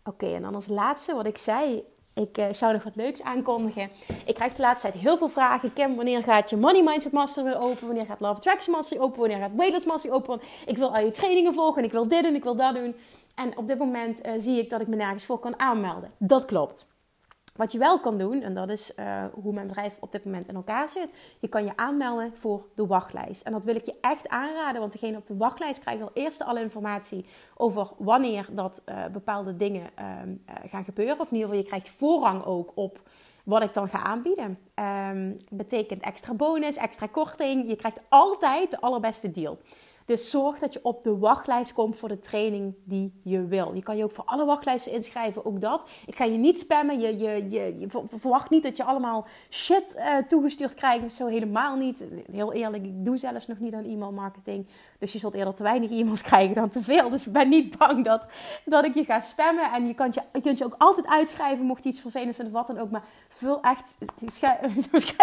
Oké, 0.04 0.35
en 0.35 0.42
dan 0.42 0.54
als 0.54 0.66
laatste 0.66 1.14
wat 1.14 1.26
ik 1.26 1.38
zei 1.38 1.85
ik 2.18 2.38
uh, 2.38 2.44
zou 2.50 2.72
nog 2.72 2.83
wat 2.83 2.96
leuks 2.96 3.22
aankondigen. 3.22 3.90
Ik 4.24 4.35
krijg 4.35 4.54
de 4.54 4.62
laatste 4.62 4.90
tijd 4.90 5.02
heel 5.02 5.16
veel 5.16 5.28
vragen. 5.28 5.72
Kim, 5.72 5.96
wanneer 5.96 6.22
gaat 6.22 6.50
je 6.50 6.57
Money 6.57 6.83
Mindset 6.83 7.12
Master 7.12 7.44
weer 7.44 7.59
open? 7.61 7.87
Wanneer 7.87 8.07
gaat 8.07 8.20
Love 8.20 8.35
Attraction 8.35 8.74
Master 8.74 9.00
open? 9.00 9.20
Wanneer 9.20 9.38
gaat 9.38 9.54
Weightless 9.57 9.87
Master 9.87 10.12
open? 10.12 10.40
Ik 10.66 10.76
wil 10.76 10.94
al 10.94 11.04
je 11.04 11.11
trainingen 11.11 11.54
volgen 11.54 11.78
en 11.78 11.85
ik 11.85 11.92
wil 11.92 12.09
dit 12.09 12.24
en 12.24 12.35
ik 12.35 12.42
wil 12.42 12.57
dat 12.57 12.74
doen. 12.74 12.96
En 13.35 13.59
op 13.59 13.66
dit 13.66 13.78
moment 13.78 14.26
uh, 14.26 14.33
zie 14.37 14.59
ik 14.59 14.70
dat 14.70 14.81
ik 14.81 14.87
me 14.87 14.96
nergens 14.96 15.24
voor 15.24 15.38
kan 15.38 15.59
aanmelden. 15.59 16.11
Dat 16.18 16.44
klopt. 16.44 16.87
Wat 17.59 17.73
je 17.73 17.79
wel 17.79 18.01
kan 18.01 18.18
doen, 18.18 18.42
en 18.42 18.55
dat 18.55 18.71
is 18.71 18.92
uh, 18.97 19.25
hoe 19.42 19.53
mijn 19.53 19.66
bedrijf 19.66 19.97
op 20.01 20.12
dit 20.12 20.25
moment 20.25 20.49
in 20.49 20.55
elkaar 20.55 20.88
zit. 20.88 21.37
Je 21.40 21.49
kan 21.49 21.64
je 21.64 21.77
aanmelden 21.77 22.37
voor 22.37 22.66
de 22.75 22.87
wachtlijst. 22.87 23.42
En 23.42 23.53
dat 23.53 23.64
wil 23.64 23.75
ik 23.75 23.85
je 23.85 23.94
echt 24.01 24.29
aanraden, 24.29 24.81
want 24.81 24.92
degene 24.92 25.16
op 25.16 25.27
de 25.27 25.37
wachtlijst 25.37 25.81
krijgt 25.81 26.03
al 26.03 26.11
eerst 26.14 26.44
alle 26.44 26.61
informatie 26.61 27.27
over 27.57 27.88
wanneer 27.99 28.49
dat 28.53 28.83
uh, 28.87 29.07
bepaalde 29.07 29.57
dingen 29.57 29.90
uh, 29.99 30.05
gaan 30.66 30.85
gebeuren. 30.85 31.21
Of 31.21 31.31
in 31.31 31.37
ieder 31.37 31.49
geval, 31.49 31.62
je 31.62 31.68
krijgt 31.68 31.88
voorrang 31.88 32.44
ook 32.44 32.73
op 32.75 33.01
wat 33.44 33.62
ik 33.62 33.75
dan 33.75 33.88
ga 33.88 34.03
aanbieden. 34.03 34.59
Um, 35.11 35.37
betekent 35.51 36.03
extra 36.03 36.35
bonus, 36.35 36.77
extra 36.77 37.07
korting. 37.07 37.68
Je 37.68 37.77
krijgt 37.77 38.01
altijd 38.09 38.71
de 38.71 38.81
allerbeste 38.81 39.31
deal. 39.31 39.59
Dus 40.09 40.31
zorg 40.31 40.59
dat 40.59 40.73
je 40.73 40.81
op 40.83 41.03
de 41.03 41.18
wachtlijst 41.18 41.73
komt 41.73 41.97
voor 41.99 42.09
de 42.09 42.18
training 42.18 42.75
die 42.85 43.21
je 43.25 43.47
wil. 43.47 43.75
Je 43.75 43.83
kan 43.83 43.97
je 43.97 44.05
ook 44.05 44.11
voor 44.11 44.25
alle 44.25 44.44
wachtlijsten 44.44 44.92
inschrijven, 44.92 45.44
ook 45.44 45.61
dat. 45.61 45.90
Ik 46.07 46.16
ga 46.16 46.25
je 46.25 46.37
niet 46.37 46.59
spammen. 46.59 47.01
Je, 47.01 47.18
je, 47.18 47.51
je, 47.51 47.79
je 47.79 47.87
verwacht 48.05 48.51
niet 48.51 48.62
dat 48.62 48.77
je 48.77 48.85
allemaal 48.85 49.27
shit 49.51 49.94
uh, 49.97 50.16
toegestuurd 50.16 50.75
krijgt. 50.75 51.14
Zo 51.14 51.27
helemaal 51.27 51.77
niet. 51.77 52.05
Heel 52.33 52.53
eerlijk, 52.53 52.85
ik 52.85 53.05
doe 53.05 53.16
zelfs 53.16 53.47
nog 53.47 53.59
niet 53.59 53.75
aan 53.75 53.85
e-mail 53.85 54.12
marketing. 54.12 54.66
Dus 54.99 55.12
je 55.12 55.18
zult 55.18 55.35
eerder 55.35 55.55
te 55.55 55.62
weinig 55.62 55.90
e-mails 55.90 56.23
krijgen 56.31 56.55
dan 56.55 56.68
te 56.68 56.83
veel. 56.83 57.11
Dus 57.11 57.25
ben 57.25 57.49
niet 57.49 57.79
bang 57.79 58.05
dat, 58.05 58.27
dat 58.64 58.85
ik 58.85 58.94
je 58.94 59.05
ga 59.05 59.21
spammen. 59.21 59.73
En 59.73 59.87
je 59.87 59.94
kunt 59.94 60.14
je, 60.14 60.23
je 60.33 60.40
kunt 60.40 60.59
je 60.59 60.64
ook 60.64 60.75
altijd 60.79 61.07
uitschrijven 61.07 61.64
mocht 61.64 61.85
je 61.85 61.90
iets 61.90 62.01
vervelend 62.01 62.37
vinden 62.37 62.55
of 62.55 62.66
wat 62.66 62.77
dan 62.77 62.85
ook. 62.85 62.90
Maar 62.90 63.05
vul 63.29 63.61
echt... 63.61 63.97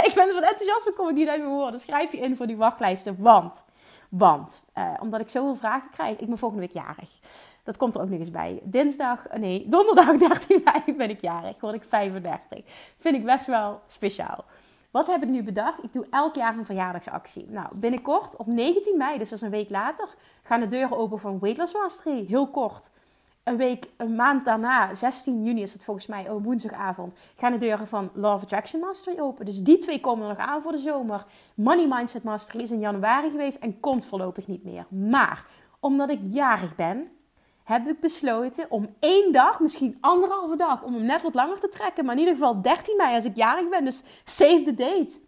Ik 0.05 0.11
ben 0.15 0.29
van 0.33 0.43
enthousiasme 0.43 0.93
kom 0.95 1.09
ik 1.09 1.15
niet 1.15 1.27
uit 1.27 1.41
mijn 1.41 1.53
woorden. 1.53 1.79
Schrijf 1.79 2.11
je 2.11 2.17
in 2.17 2.35
voor 2.35 2.47
die 2.47 2.57
wachtlijsten. 2.57 3.15
Want... 3.19 3.65
Want, 4.09 4.63
uh, 4.77 4.93
omdat 5.01 5.19
ik 5.19 5.29
zoveel 5.29 5.55
vragen 5.55 5.89
krijg, 5.89 6.19
ik 6.19 6.27
ben 6.27 6.37
volgende 6.37 6.65
week 6.65 6.73
jarig. 6.73 7.09
Dat 7.63 7.77
komt 7.77 7.95
er 7.95 8.01
ook 8.01 8.09
nog 8.09 8.19
eens 8.19 8.31
bij. 8.31 8.59
Dinsdag, 8.63 9.27
eh, 9.27 9.39
nee, 9.39 9.65
donderdag 9.69 10.17
13 10.17 10.61
mei 10.63 10.97
ben 10.97 11.09
ik 11.09 11.21
jarig. 11.21 11.59
Word 11.59 11.73
ik 11.73 11.83
35. 11.83 12.63
Vind 12.97 13.15
ik 13.15 13.25
best 13.25 13.45
wel 13.45 13.81
speciaal. 13.87 14.45
Wat 14.91 15.07
heb 15.07 15.23
ik 15.23 15.29
nu 15.29 15.43
bedacht? 15.43 15.83
Ik 15.83 15.93
doe 15.93 16.07
elk 16.09 16.35
jaar 16.35 16.57
een 16.57 16.65
verjaardagsactie. 16.65 17.45
Nou, 17.49 17.79
binnenkort, 17.79 18.35
op 18.35 18.47
19 18.47 18.97
mei, 18.97 19.17
dus 19.17 19.29
dat 19.29 19.37
is 19.37 19.45
een 19.45 19.51
week 19.51 19.69
later, 19.69 20.07
gaan 20.43 20.59
de 20.59 20.67
deuren 20.67 20.97
open 20.97 21.19
van 21.19 21.39
Weight 21.39 21.59
Loss 21.59 21.73
Mastery. 21.73 22.25
Heel 22.27 22.47
kort 22.47 22.89
een 23.45 23.57
week, 23.57 23.89
een 23.97 24.15
maand 24.15 24.45
daarna, 24.45 24.93
16 24.93 25.43
juni 25.43 25.61
is 25.61 25.73
het 25.73 25.83
volgens 25.83 26.07
mij, 26.07 26.29
oh, 26.29 26.43
woensdagavond, 26.43 27.13
gaan 27.35 27.51
de 27.51 27.57
deuren 27.57 27.87
van 27.87 28.09
Love 28.13 28.43
Attraction 28.43 28.79
Mastery 28.79 29.19
open. 29.19 29.45
Dus 29.45 29.59
die 29.59 29.77
twee 29.77 29.99
komen 29.99 30.27
nog 30.27 30.37
aan 30.37 30.61
voor 30.61 30.71
de 30.71 30.77
zomer. 30.77 31.25
Money 31.55 31.87
Mindset 31.87 32.23
Mastery 32.23 32.63
is 32.63 32.71
in 32.71 32.79
januari 32.79 33.29
geweest 33.29 33.57
en 33.57 33.79
komt 33.79 34.05
voorlopig 34.05 34.47
niet 34.47 34.63
meer. 34.63 34.85
Maar 34.89 35.45
omdat 35.79 36.09
ik 36.09 36.19
jarig 36.21 36.75
ben, 36.75 37.07
heb 37.63 37.87
ik 37.87 37.99
besloten 37.99 38.65
om 38.69 38.95
één 38.99 39.31
dag, 39.31 39.59
misschien 39.59 39.97
anderhalve 40.01 40.55
dag, 40.55 40.83
om 40.83 40.93
hem 40.93 41.05
net 41.05 41.21
wat 41.21 41.35
langer 41.35 41.59
te 41.59 41.69
trekken. 41.69 42.05
Maar 42.05 42.13
in 42.13 42.19
ieder 42.19 42.35
geval 42.35 42.61
13 42.61 42.97
mei 42.97 43.15
als 43.15 43.25
ik 43.25 43.35
jarig 43.35 43.69
ben. 43.69 43.85
Dus 43.85 44.03
save 44.23 44.63
the 44.63 44.73
date. 44.73 45.23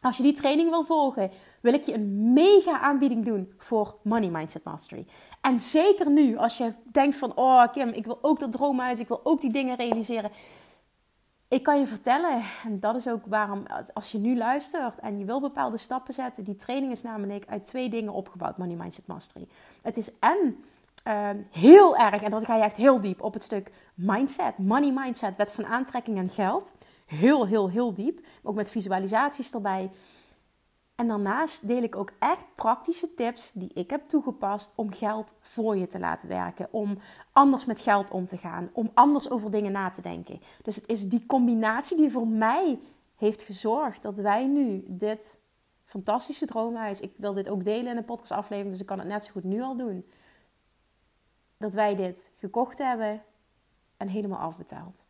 Als 0.00 0.16
je 0.16 0.22
die 0.22 0.32
training 0.32 0.70
wil 0.70 0.84
volgen, 0.84 1.30
wil 1.60 1.74
ik 1.74 1.82
je 1.82 1.94
een 1.94 2.32
mega 2.32 2.80
aanbieding 2.80 3.24
doen 3.24 3.52
voor 3.58 3.96
Money 4.02 4.28
Mindset 4.30 4.64
Mastery. 4.64 5.06
En 5.44 5.58
zeker 5.58 6.10
nu, 6.10 6.36
als 6.36 6.56
je 6.56 6.72
denkt 6.92 7.16
van, 7.16 7.36
oh 7.36 7.64
Kim, 7.72 7.88
ik 7.88 8.04
wil 8.04 8.18
ook 8.20 8.38
dat 8.38 8.52
droomhuis, 8.52 9.00
ik 9.00 9.08
wil 9.08 9.20
ook 9.22 9.40
die 9.40 9.52
dingen 9.52 9.76
realiseren. 9.76 10.30
Ik 11.48 11.62
kan 11.62 11.78
je 11.78 11.86
vertellen, 11.86 12.42
en 12.64 12.80
dat 12.80 12.96
is 12.96 13.08
ook 13.08 13.26
waarom, 13.26 13.62
als 13.94 14.12
je 14.12 14.18
nu 14.18 14.36
luistert 14.36 14.98
en 14.98 15.18
je 15.18 15.24
wil 15.24 15.40
bepaalde 15.40 15.76
stappen 15.76 16.14
zetten, 16.14 16.44
die 16.44 16.56
training 16.56 16.92
is 16.92 17.02
namelijk 17.02 17.44
uit 17.48 17.64
twee 17.64 17.88
dingen 17.88 18.12
opgebouwd, 18.12 18.58
Money 18.58 18.76
Mindset 18.76 19.06
Mastery. 19.06 19.48
Het 19.82 19.96
is 19.96 20.10
en 20.18 20.64
ehm, 21.02 21.36
heel 21.50 21.96
erg, 21.96 22.22
en 22.22 22.30
dan 22.30 22.44
ga 22.44 22.56
je 22.56 22.62
echt 22.62 22.76
heel 22.76 23.00
diep 23.00 23.22
op 23.22 23.34
het 23.34 23.42
stuk 23.42 23.70
mindset, 23.94 24.58
money 24.58 24.92
mindset, 24.92 25.36
wet 25.36 25.52
van 25.52 25.66
aantrekking 25.66 26.18
en 26.18 26.28
geld. 26.28 26.72
Heel, 27.06 27.46
heel, 27.46 27.70
heel 27.70 27.94
diep. 27.94 28.20
Ook 28.42 28.54
met 28.54 28.70
visualisaties 28.70 29.52
erbij. 29.52 29.90
En 30.94 31.08
daarnaast 31.08 31.66
deel 31.66 31.82
ik 31.82 31.96
ook 31.96 32.12
echt 32.18 32.44
praktische 32.54 33.14
tips 33.14 33.50
die 33.54 33.70
ik 33.74 33.90
heb 33.90 34.08
toegepast 34.08 34.72
om 34.74 34.92
geld 34.92 35.34
voor 35.40 35.76
je 35.76 35.86
te 35.86 35.98
laten 35.98 36.28
werken. 36.28 36.68
Om 36.70 36.98
anders 37.32 37.64
met 37.64 37.80
geld 37.80 38.10
om 38.10 38.26
te 38.26 38.36
gaan. 38.36 38.70
Om 38.72 38.90
anders 38.94 39.30
over 39.30 39.50
dingen 39.50 39.72
na 39.72 39.90
te 39.90 40.02
denken. 40.02 40.40
Dus 40.62 40.76
het 40.76 40.88
is 40.88 41.08
die 41.08 41.26
combinatie 41.26 41.96
die 41.96 42.10
voor 42.10 42.28
mij 42.28 42.78
heeft 43.16 43.42
gezorgd 43.42 44.02
dat 44.02 44.16
wij 44.16 44.46
nu 44.46 44.84
dit 44.86 45.40
fantastische 45.84 46.46
droomhuis. 46.46 47.00
Ik 47.00 47.12
wil 47.16 47.32
dit 47.32 47.48
ook 47.48 47.64
delen 47.64 47.90
in 47.90 47.96
een 47.96 48.04
podcastaflevering, 48.04 48.70
dus 48.70 48.80
ik 48.80 48.86
kan 48.86 48.98
het 48.98 49.08
net 49.08 49.24
zo 49.24 49.32
goed 49.32 49.44
nu 49.44 49.62
al 49.62 49.76
doen. 49.76 50.06
Dat 51.56 51.74
wij 51.74 51.96
dit 51.96 52.30
gekocht 52.34 52.78
hebben 52.78 53.22
en 53.96 54.08
helemaal 54.08 54.38
afbetaald. 54.38 55.04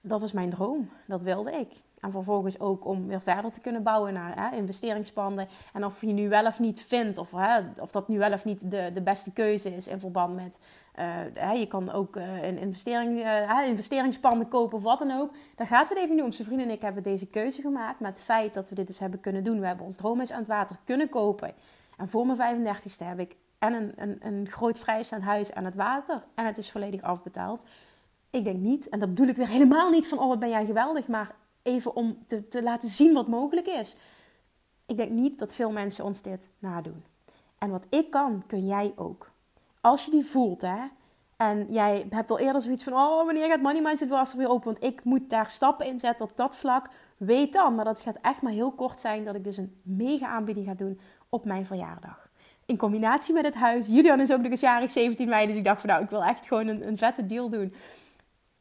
Dat 0.00 0.20
was 0.20 0.32
mijn 0.32 0.50
droom. 0.50 0.90
Dat 1.06 1.22
wilde 1.22 1.52
ik. 1.52 1.72
En 2.00 2.10
vervolgens 2.10 2.60
ook 2.60 2.84
om 2.84 3.06
weer 3.06 3.20
verder 3.20 3.52
te 3.52 3.60
kunnen 3.60 3.82
bouwen 3.82 4.12
naar 4.12 4.50
hè, 4.50 4.56
investeringspanden. 4.56 5.48
En 5.72 5.84
of 5.84 6.00
je 6.00 6.12
nu 6.12 6.28
wel 6.28 6.46
of 6.46 6.58
niet 6.58 6.82
vindt, 6.82 7.18
of, 7.18 7.30
hè, 7.30 7.60
of 7.80 7.90
dat 7.90 8.08
nu 8.08 8.18
wel 8.18 8.32
of 8.32 8.44
niet 8.44 8.70
de, 8.70 8.90
de 8.94 9.02
beste 9.02 9.32
keuze 9.32 9.76
is 9.76 9.88
in 9.88 10.00
verband 10.00 10.34
met. 10.34 10.60
Uh, 10.98 11.04
hè, 11.34 11.52
je 11.52 11.66
kan 11.66 11.92
ook 11.92 12.16
uh, 12.16 12.42
een 12.42 12.58
investering, 12.58 13.18
uh, 13.18 13.66
investeringspanden 13.66 14.48
kopen 14.48 14.76
of 14.76 14.82
wat 14.82 14.98
dan 14.98 15.10
ook. 15.10 15.34
Daar 15.56 15.66
gaat 15.66 15.88
het 15.88 15.98
even 15.98 16.14
niet 16.14 16.24
om. 16.24 16.32
Zijn 16.32 16.46
vrienden 16.46 16.68
en 16.68 16.74
ik 16.74 16.82
hebben 16.82 17.02
deze 17.02 17.26
keuze 17.26 17.60
gemaakt. 17.60 18.00
Maar 18.00 18.10
het 18.10 18.22
feit 18.22 18.54
dat 18.54 18.68
we 18.68 18.74
dit 18.74 18.86
dus 18.86 18.98
hebben 18.98 19.20
kunnen 19.20 19.44
doen. 19.44 19.60
We 19.60 19.66
hebben 19.66 19.86
ons 19.86 19.96
droomhuis 19.96 20.32
aan 20.32 20.38
het 20.38 20.48
water 20.48 20.76
kunnen 20.84 21.08
kopen. 21.08 21.54
En 21.96 22.08
voor 22.08 22.26
mijn 22.26 22.66
35ste 22.66 23.06
heb 23.06 23.18
ik 23.18 23.36
en 23.60 23.72
een, 23.72 23.92
een, 23.96 24.16
een 24.20 24.48
groot 24.50 24.78
vrijstaand 24.78 25.22
huis 25.22 25.54
aan 25.54 25.64
het 25.64 25.74
water. 25.74 26.22
En 26.34 26.46
het 26.46 26.58
is 26.58 26.70
volledig 26.70 27.02
afbetaald. 27.02 27.64
Ik 28.30 28.44
denk 28.44 28.58
niet, 28.58 28.88
en 28.88 28.98
dat 28.98 29.08
bedoel 29.08 29.26
ik 29.26 29.36
weer 29.36 29.48
helemaal 29.48 29.90
niet 29.90 30.08
van, 30.08 30.18
oh 30.18 30.28
wat 30.28 30.38
ben 30.38 30.48
jij 30.48 30.64
geweldig, 30.64 31.08
maar 31.08 31.34
even 31.62 31.96
om 31.96 32.18
te, 32.26 32.48
te 32.48 32.62
laten 32.62 32.88
zien 32.88 33.12
wat 33.12 33.28
mogelijk 33.28 33.66
is. 33.66 33.96
Ik 34.86 34.96
denk 34.96 35.10
niet 35.10 35.38
dat 35.38 35.54
veel 35.54 35.70
mensen 35.70 36.04
ons 36.04 36.22
dit 36.22 36.48
nadoen. 36.58 37.04
En 37.58 37.70
wat 37.70 37.84
ik 37.88 38.10
kan, 38.10 38.42
kun 38.46 38.66
jij 38.66 38.92
ook. 38.96 39.30
Als 39.80 40.04
je 40.04 40.10
die 40.10 40.24
voelt, 40.24 40.60
hè, 40.60 40.78
en 41.40 41.66
jij 41.68 42.06
hebt 42.10 42.30
al 42.30 42.38
eerder 42.38 42.62
zoiets 42.62 42.84
van: 42.84 42.92
oh, 42.92 43.24
wanneer 43.24 43.48
gaat 43.48 43.60
Money 43.60 43.82
Mindset 43.82 44.08
was 44.08 44.32
er 44.32 44.38
weer 44.38 44.48
open? 44.48 44.64
Want 44.64 44.84
ik 44.84 45.04
moet 45.04 45.30
daar 45.30 45.50
stappen 45.50 45.86
in 45.86 45.98
zetten 45.98 46.26
op 46.26 46.36
dat 46.36 46.56
vlak. 46.56 46.88
Weet 47.16 47.52
dan, 47.52 47.74
maar 47.74 47.84
dat 47.84 48.00
gaat 48.00 48.18
echt 48.22 48.42
maar 48.42 48.52
heel 48.52 48.70
kort 48.70 49.00
zijn 49.00 49.24
dat 49.24 49.34
ik 49.34 49.44
dus 49.44 49.56
een 49.56 49.80
mega 49.82 50.26
aanbieding 50.26 50.66
ga 50.66 50.74
doen 50.74 51.00
op 51.28 51.44
mijn 51.44 51.66
verjaardag. 51.66 52.28
In 52.66 52.76
combinatie 52.76 53.34
met 53.34 53.44
het 53.44 53.54
huis. 53.54 53.86
Julian 53.86 54.20
is 54.20 54.32
ook 54.32 54.40
nog 54.40 54.50
eens 54.50 54.60
jarig 54.60 54.90
17 54.90 55.28
mei, 55.28 55.46
dus 55.46 55.56
ik 55.56 55.64
dacht 55.64 55.80
van 55.80 55.90
nou, 55.90 56.02
ik 56.02 56.10
wil 56.10 56.24
echt 56.24 56.46
gewoon 56.46 56.66
een, 56.66 56.86
een 56.86 56.98
vette 56.98 57.26
deal 57.26 57.48
doen. 57.48 57.74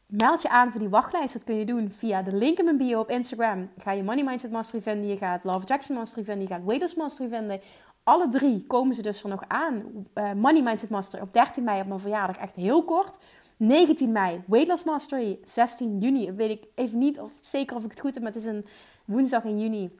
Meld 0.09 0.41
je 0.41 0.49
aan 0.49 0.71
voor 0.71 0.79
die 0.79 0.89
wachtlijst. 0.89 1.33
Dat 1.33 1.43
kun 1.43 1.55
je 1.55 1.65
doen 1.65 1.91
via 1.91 2.21
de 2.21 2.35
link 2.35 2.57
in 2.57 2.65
mijn 2.65 2.77
bio 2.77 2.99
op 2.99 3.09
Instagram. 3.09 3.69
Ga 3.77 3.91
je 3.91 4.03
Money 4.03 4.23
Mindset 4.23 4.51
Mastery 4.51 4.81
vinden. 4.81 5.09
Je 5.09 5.17
gaat 5.17 5.43
Love 5.43 5.65
Jackson 5.65 5.95
Mastery 5.95 6.23
vinden. 6.25 6.47
Je 6.47 6.53
gaat 6.53 6.63
Waiters 6.63 6.95
Mastery 6.95 7.29
vinden. 7.29 7.61
Alle 8.03 8.27
drie 8.27 8.65
komen 8.67 8.95
ze 8.95 9.01
dus 9.01 9.23
er 9.23 9.29
nog 9.29 9.43
aan. 9.47 9.83
Uh, 10.15 10.33
Money 10.33 10.61
Mindset 10.61 10.89
Mastery 10.89 11.21
op 11.23 11.33
13 11.33 11.63
mei 11.63 11.81
op 11.81 11.87
mijn 11.87 11.99
verjaardag. 11.99 12.37
Echt 12.37 12.55
heel 12.55 12.83
kort. 12.83 13.17
19 13.57 14.11
mei 14.11 14.43
Weight 14.47 14.85
Mastery. 14.85 15.39
16 15.43 15.99
juni 15.99 16.31
weet 16.31 16.49
ik 16.49 16.67
even 16.75 16.97
niet 16.97 17.19
of 17.19 17.31
zeker 17.39 17.75
of 17.75 17.83
ik 17.83 17.89
het 17.89 17.99
goed 17.99 18.13
heb. 18.13 18.23
Maar 18.23 18.31
het 18.31 18.41
is 18.41 18.47
een 18.47 18.65
woensdag 19.05 19.43
in 19.43 19.59
juni. 19.59 19.99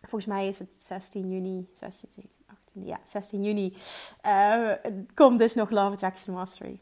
Volgens 0.00 0.26
mij 0.26 0.48
is 0.48 0.58
het 0.58 0.82
16 0.82 1.30
juni. 1.30 1.68
16, 1.72 2.08
17, 2.12 2.40
18. 2.46 2.84
Ja, 2.84 2.98
16 3.02 3.42
juni. 3.42 3.76
Uh, 4.26 4.70
komt 5.14 5.38
dus 5.38 5.54
nog 5.54 5.70
Love 5.70 5.96
Jackson 5.96 6.34
Mastery. 6.34 6.80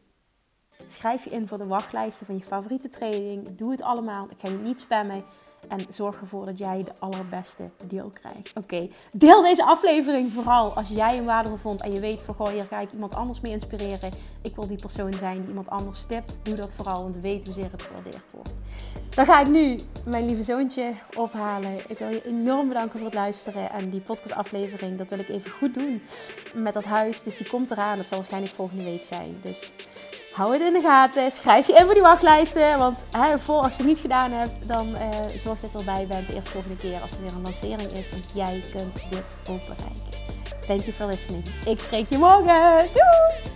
Schrijf 0.86 1.24
je 1.24 1.30
in 1.30 1.48
voor 1.48 1.58
de 1.58 1.66
wachtlijsten 1.66 2.26
van 2.26 2.36
je 2.36 2.44
favoriete 2.44 2.88
training. 2.88 3.56
Doe 3.56 3.70
het 3.70 3.82
allemaal. 3.82 4.26
Ik 4.30 4.36
ga 4.38 4.48
je 4.48 4.58
niet 4.58 4.80
spammen. 4.80 5.24
En 5.68 5.78
zorg 5.88 6.20
ervoor 6.20 6.46
dat 6.46 6.58
jij 6.58 6.82
de 6.84 6.92
allerbeste 6.98 7.70
deal 7.82 8.10
krijgt. 8.10 8.52
Oké, 8.54 8.88
deel 9.12 9.42
deze 9.42 9.64
aflevering 9.64 10.32
vooral 10.32 10.72
als 10.72 10.88
jij 10.88 11.14
hem 11.14 11.24
waardevol 11.24 11.56
vond. 11.56 11.80
En 11.80 11.92
je 11.92 12.00
weet 12.00 12.22
van, 12.22 12.34
goh, 12.34 12.48
hier 12.48 12.64
ga 12.64 12.80
ik 12.80 12.92
iemand 12.92 13.14
anders 13.14 13.40
mee 13.40 13.52
inspireren. 13.52 14.10
Ik 14.42 14.54
wil 14.54 14.66
die 14.66 14.80
persoon 14.80 15.12
zijn 15.12 15.38
die 15.38 15.48
iemand 15.48 15.70
anders 15.70 16.06
tipt. 16.06 16.40
Doe 16.42 16.54
dat 16.54 16.74
vooral, 16.74 17.02
want 17.02 17.16
weet 17.16 17.44
hoezeer 17.46 17.70
het 17.70 17.82
gewaardeerd 17.82 18.32
wordt. 18.32 18.52
Dan 19.14 19.24
ga 19.24 19.40
ik 19.40 19.48
nu 19.48 19.78
mijn 20.04 20.26
lieve 20.26 20.42
zoontje 20.42 20.92
ophalen. 21.16 21.90
Ik 21.90 21.98
wil 21.98 22.08
je 22.08 22.26
enorm 22.26 22.68
bedanken 22.68 22.98
voor 22.98 23.06
het 23.06 23.16
luisteren. 23.16 23.70
En 23.70 23.90
die 23.90 24.00
podcastaflevering, 24.00 24.98
dat 24.98 25.08
wil 25.08 25.18
ik 25.18 25.28
even 25.28 25.50
goed 25.50 25.74
doen 25.74 26.02
met 26.54 26.74
dat 26.74 26.84
huis. 26.84 27.22
Dus 27.22 27.36
die 27.36 27.48
komt 27.48 27.70
eraan. 27.70 27.96
Dat 27.96 28.06
zal 28.06 28.16
waarschijnlijk 28.16 28.54
volgende 28.54 28.84
week 28.84 29.04
zijn. 29.04 29.36
Dus 29.40 29.74
hou 30.32 30.52
het 30.52 30.62
in 30.62 30.72
de 30.72 30.80
gaten. 30.80 31.30
Schrijf 31.30 31.66
je 31.66 31.72
in 31.72 31.84
voor 31.84 31.94
die 31.94 32.02
wachtlijsten. 32.02 32.78
Want 32.78 33.04
hè, 33.10 33.38
voor 33.38 33.60
als 33.60 33.76
je 33.76 33.78
het 33.78 33.86
niet 33.86 33.98
gedaan 33.98 34.30
hebt, 34.30 34.58
dan 34.66 34.88
uh, 34.88 34.98
zorg 35.36 35.60
dat 35.60 35.72
je 35.72 35.78
erbij 35.78 36.06
bent 36.06 36.26
de 36.26 36.34
eerste 36.34 36.50
volgende 36.50 36.76
keer 36.76 37.00
als 37.02 37.12
er 37.12 37.20
weer 37.20 37.32
een 37.32 37.42
lancering 37.42 37.92
is. 37.92 38.10
Want 38.10 38.24
jij 38.34 38.62
kunt 38.76 38.94
dit 39.10 39.24
ook 39.48 39.60
bereiken. 39.60 40.00
Thank 40.66 40.80
you 40.80 40.92
for 40.92 41.06
listening. 41.06 41.44
Ik 41.66 41.80
spreek 41.80 42.08
je 42.08 42.18
morgen. 42.18 42.86
Doei! 42.92 43.50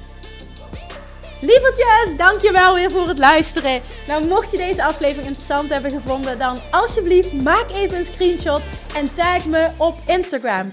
Lievertjes, 1.41 2.17
dankjewel 2.17 2.75
weer 2.75 2.91
voor 2.91 3.09
het 3.09 3.19
luisteren. 3.19 3.83
Nou, 4.07 4.27
mocht 4.27 4.51
je 4.51 4.57
deze 4.57 4.85
aflevering 4.85 5.27
interessant 5.27 5.71
hebben 5.71 5.91
gevonden, 5.91 6.39
dan 6.39 6.59
alsjeblieft 6.71 7.33
maak 7.33 7.67
even 7.73 7.99
een 7.99 8.05
screenshot 8.05 8.62
en 8.95 9.15
tag 9.15 9.47
me 9.47 9.69
op 9.77 9.95
Instagram. 10.07 10.73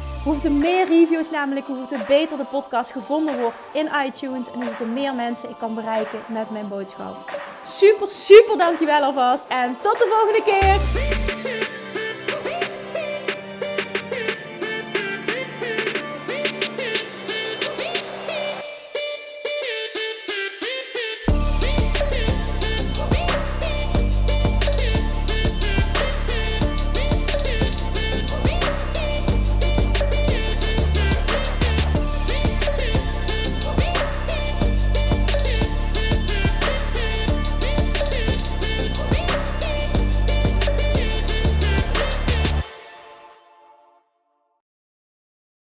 Hoeveel 0.23 0.51
er 0.51 0.57
meer 0.57 0.87
reviews 0.87 1.29
namelijk, 1.29 1.67
hoeveel 1.67 1.97
er 1.97 2.05
beter 2.07 2.37
de 2.37 2.45
podcast 2.45 2.91
gevonden 2.91 3.39
wordt 3.39 3.57
in 3.73 3.89
iTunes 4.05 4.51
en 4.51 4.53
hoeveel 4.53 4.85
er 4.85 4.91
meer 4.91 5.15
mensen 5.15 5.49
ik 5.49 5.55
kan 5.57 5.75
bereiken 5.75 6.19
met 6.27 6.49
mijn 6.49 6.67
boodschap. 6.67 7.39
Super, 7.63 8.09
super 8.09 8.57
dankjewel 8.57 9.01
alvast. 9.01 9.45
En 9.47 9.77
tot 9.81 9.97
de 9.97 10.07
volgende 10.09 10.43
keer. 10.43 11.30